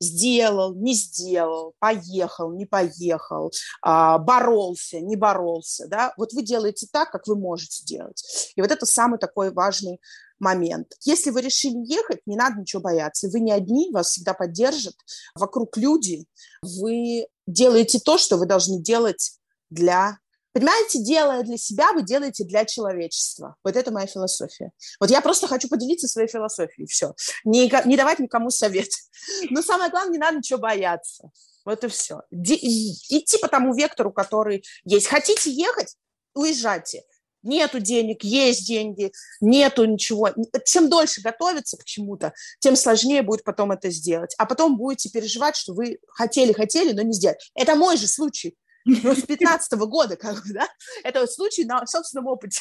сделал, 0.00 0.74
не 0.74 0.94
сделал, 0.94 1.74
поехал, 1.78 2.52
не 2.52 2.66
поехал, 2.66 3.52
а, 3.82 4.18
боролся, 4.18 5.00
не 5.00 5.16
боролся, 5.16 5.86
да, 5.88 6.12
вот 6.16 6.32
вы 6.32 6.42
делаете 6.42 6.86
так, 6.90 7.10
как 7.10 7.26
вы 7.26 7.36
можете 7.36 7.84
делать. 7.84 8.52
И 8.56 8.60
вот 8.60 8.70
это 8.70 8.86
самый 8.86 9.18
такой 9.18 9.52
важный 9.52 10.00
момент. 10.38 10.94
Если 11.02 11.30
вы 11.30 11.42
решили 11.42 11.78
ехать, 11.86 12.20
не 12.26 12.36
надо 12.36 12.60
ничего 12.60 12.82
бояться. 12.82 13.28
Вы 13.28 13.40
не 13.40 13.52
одни, 13.52 13.90
вас 13.92 14.10
всегда 14.10 14.34
поддержат. 14.34 14.94
Вокруг 15.34 15.76
люди. 15.76 16.26
Вы 16.62 17.28
делаете 17.46 18.00
то, 18.00 18.18
что 18.18 18.36
вы 18.36 18.46
должны 18.46 18.82
делать 18.82 19.38
для 19.70 20.18
Понимаете, 20.54 21.00
делая 21.00 21.42
для 21.42 21.56
себя, 21.56 21.92
вы 21.92 22.04
делаете 22.04 22.44
для 22.44 22.64
человечества. 22.64 23.56
Вот 23.64 23.74
это 23.74 23.90
моя 23.90 24.06
философия. 24.06 24.70
Вот 25.00 25.10
я 25.10 25.20
просто 25.20 25.48
хочу 25.48 25.68
поделиться 25.68 26.06
своей 26.06 26.28
философией, 26.28 26.86
все. 26.86 27.14
Не, 27.44 27.68
не 27.86 27.96
давать 27.96 28.20
никому 28.20 28.50
совет. 28.50 28.88
Но 29.50 29.62
самое 29.62 29.90
главное, 29.90 30.12
не 30.12 30.18
надо 30.18 30.38
ничего 30.38 30.60
бояться. 30.60 31.30
Вот 31.64 31.82
и 31.82 31.88
все. 31.88 32.20
идти 32.30 33.38
по 33.38 33.48
тому 33.48 33.74
вектору, 33.74 34.12
который 34.12 34.64
есть. 34.84 35.08
Хотите 35.08 35.50
ехать? 35.50 35.96
Уезжайте. 36.34 37.02
Нету 37.42 37.80
денег, 37.80 38.22
есть 38.22 38.66
деньги, 38.66 39.12
нету 39.40 39.84
ничего. 39.84 40.30
Чем 40.64 40.88
дольше 40.88 41.20
готовиться 41.20 41.76
к 41.76 41.84
чему-то, 41.84 42.32
тем 42.60 42.76
сложнее 42.76 43.22
будет 43.22 43.42
потом 43.42 43.72
это 43.72 43.90
сделать. 43.90 44.34
А 44.38 44.46
потом 44.46 44.78
будете 44.78 45.10
переживать, 45.10 45.56
что 45.56 45.74
вы 45.74 45.98
хотели-хотели, 46.08 46.92
но 46.92 47.02
не 47.02 47.12
сделали. 47.12 47.38
Это 47.54 47.74
мой 47.74 47.96
же 47.96 48.06
случай. 48.06 48.56
Ну, 48.84 49.14
с 49.14 49.22
15 49.22 49.72
-го 49.74 49.86
года, 49.86 50.16
как 50.16 50.34
бы, 50.44 50.52
да? 50.52 50.68
Это 51.02 51.26
случай 51.26 51.64
на 51.64 51.86
собственном 51.86 52.26
опыте. 52.26 52.60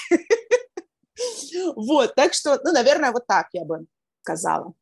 Вот, 1.75 2.15
так 2.15 2.33
что, 2.33 2.59
ну, 2.63 2.71
наверное, 2.71 3.12
вот 3.12 3.27
так 3.27 3.47
я 3.53 3.65
бы 3.65 3.86
сказала. 4.23 4.73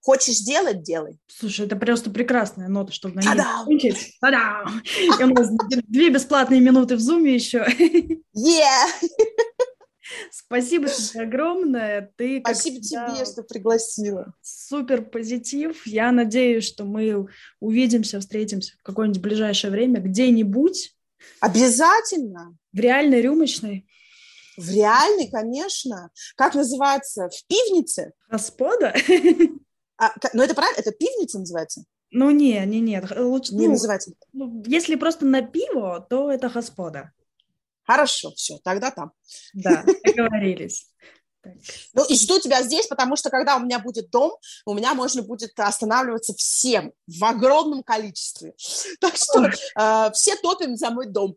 Хочешь 0.00 0.38
делать– 0.38 0.82
делай. 0.84 1.18
Слушай, 1.26 1.66
это 1.66 1.76
просто 1.76 2.10
прекрасная 2.10 2.68
нота, 2.68 2.92
чтобы 2.92 3.16
на 3.16 3.20
ней 3.20 3.28
закончить. 3.36 4.16
И 5.00 5.22
у 5.22 5.26
нас 5.28 5.48
две 5.88 6.10
бесплатные 6.10 6.60
минуты 6.60 6.96
в 6.96 7.00
зуме 7.00 7.34
еще. 7.34 7.66
Yeah! 8.36 8.86
Спасибо 10.30 10.88
тебе 10.88 11.22
огромное. 11.22 12.12
Ты, 12.16 12.40
Спасибо 12.40 12.80
тебе, 12.80 13.24
что 13.24 13.42
пригласила. 13.42 14.34
Супер 14.42 15.02
позитив. 15.04 15.86
Я 15.86 16.12
надеюсь, 16.12 16.64
что 16.64 16.84
мы 16.84 17.28
увидимся, 17.60 18.20
встретимся 18.20 18.74
в 18.78 18.82
какое-нибудь 18.82 19.22
ближайшее 19.22 19.70
время 19.70 20.00
где-нибудь. 20.00 20.96
Обязательно. 21.40 22.56
В 22.72 22.78
реальной 22.78 23.20
рюмочной. 23.20 23.86
В 24.56 24.70
реальной, 24.70 25.28
конечно. 25.28 26.10
Как 26.36 26.54
называется? 26.54 27.28
В 27.28 27.46
пивнице? 27.46 28.12
Господа? 28.28 28.94
А, 29.96 30.12
ну, 30.32 30.42
это 30.42 30.56
правильно? 30.56 30.80
Это 30.80 30.90
пивница 30.90 31.38
называется? 31.38 31.84
Ну, 32.10 32.30
не, 32.30 32.58
не, 32.66 32.80
нет. 32.80 33.12
Лучше, 33.16 33.54
не 33.54 33.66
ну, 33.66 33.74
называйте. 33.74 34.12
Ну, 34.32 34.60
если 34.66 34.96
просто 34.96 35.24
на 35.24 35.40
пиво, 35.40 36.04
то 36.10 36.32
это 36.32 36.48
господа. 36.48 37.12
Хорошо, 37.84 38.32
все, 38.34 38.58
тогда 38.64 38.90
там. 38.90 39.12
Да, 39.52 39.84
договорились. 40.04 40.88
Ну 41.92 42.04
и 42.08 42.16
жду 42.16 42.40
тебя 42.40 42.62
здесь, 42.62 42.86
потому 42.86 43.16
что 43.16 43.30
когда 43.30 43.56
у 43.56 43.60
меня 43.60 43.78
будет 43.78 44.10
дом, 44.10 44.32
у 44.64 44.74
меня 44.74 44.94
можно 44.94 45.22
будет 45.22 45.58
останавливаться 45.58 46.34
всем 46.34 46.92
в 47.06 47.24
огромном 47.24 47.82
количестве. 47.82 48.54
Так 49.00 49.16
что 49.16 49.44
э, 49.44 50.10
все 50.12 50.36
топим 50.36 50.76
за 50.76 50.90
мой 50.90 51.06
дом. 51.06 51.34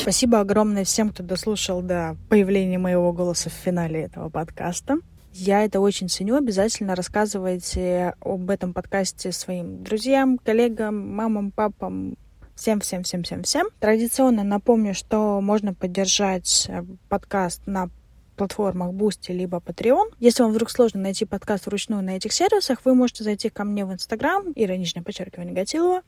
Спасибо 0.00 0.40
огромное 0.40 0.84
всем, 0.84 1.10
кто 1.10 1.22
дослушал 1.22 1.82
до 1.82 2.16
появления 2.30 2.78
моего 2.78 3.12
голоса 3.12 3.50
в 3.50 3.52
финале 3.52 4.02
этого 4.02 4.28
подкаста. 4.28 4.98
Я 5.32 5.64
это 5.64 5.80
очень 5.80 6.08
ценю. 6.08 6.36
Обязательно 6.36 6.94
рассказывайте 6.94 8.14
об 8.20 8.48
этом 8.50 8.72
подкасте 8.72 9.32
своим 9.32 9.82
друзьям, 9.84 10.38
коллегам, 10.38 11.14
мамам, 11.14 11.52
папам, 11.52 12.16
Всем-всем-всем-всем-всем. 12.58 13.68
Традиционно 13.78 14.42
напомню, 14.42 14.92
что 14.92 15.40
можно 15.40 15.74
поддержать 15.74 16.66
э, 16.68 16.82
подкаст 17.08 17.62
на 17.66 17.88
платформах 18.36 18.90
Boosty 18.94 19.32
либо 19.32 19.58
Patreon. 19.58 20.12
Если 20.18 20.42
вам 20.42 20.50
вдруг 20.50 20.68
сложно 20.68 21.00
найти 21.00 21.24
подкаст 21.24 21.66
вручную 21.66 22.02
на 22.02 22.16
этих 22.16 22.32
сервисах, 22.32 22.80
вы 22.84 22.96
можете 22.96 23.22
зайти 23.22 23.48
ко 23.48 23.62
мне 23.62 23.84
в 23.84 23.92
Инстаграм, 23.92 24.44
ироничное 24.56 25.04
подчеркивание 25.04 25.54
Гатилова, 25.54 26.02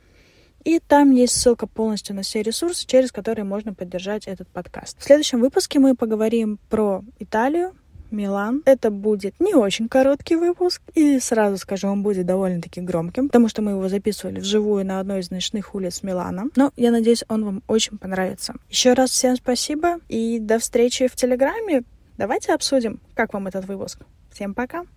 и 0.64 0.80
там 0.80 1.12
есть 1.12 1.40
ссылка 1.40 1.68
полностью 1.68 2.16
на 2.16 2.22
все 2.22 2.42
ресурсы, 2.42 2.84
через 2.84 3.12
которые 3.12 3.44
можно 3.44 3.72
поддержать 3.72 4.26
этот 4.26 4.48
подкаст. 4.48 4.98
В 4.98 5.05
следующем 5.05 5.38
выпуске 5.38 5.78
мы 5.78 5.94
поговорим 5.94 6.59
про 6.68 7.05
Италию, 7.20 7.76
Милан. 8.12 8.62
Это 8.64 8.90
будет 8.90 9.34
не 9.40 9.54
очень 9.54 9.88
короткий 9.88 10.36
выпуск, 10.36 10.82
и 10.94 11.18
сразу 11.20 11.56
скажу, 11.56 11.88
он 11.88 12.02
будет 12.02 12.26
довольно-таки 12.26 12.80
громким, 12.80 13.28
потому 13.28 13.48
что 13.48 13.62
мы 13.62 13.72
его 13.72 13.88
записывали 13.88 14.40
вживую 14.40 14.84
на 14.86 15.00
одной 15.00 15.20
из 15.20 15.30
ночных 15.30 15.74
улиц 15.74 16.02
Милана. 16.02 16.46
Но 16.56 16.72
я 16.76 16.90
надеюсь, 16.90 17.24
он 17.28 17.44
вам 17.44 17.62
очень 17.66 17.98
понравится. 17.98 18.54
Еще 18.68 18.92
раз 18.92 19.11
всем 19.11 19.36
спасибо, 19.36 19.98
и 20.08 20.38
до 20.38 20.58
встречи 20.58 21.08
в 21.08 21.16
Телеграме. 21.16 21.84
Давайте 22.18 22.52
обсудим, 22.52 23.00
как 23.14 23.32
вам 23.32 23.46
этот 23.46 23.66
выпуск. 23.66 24.00
Всем 24.30 24.54
пока! 24.54 24.84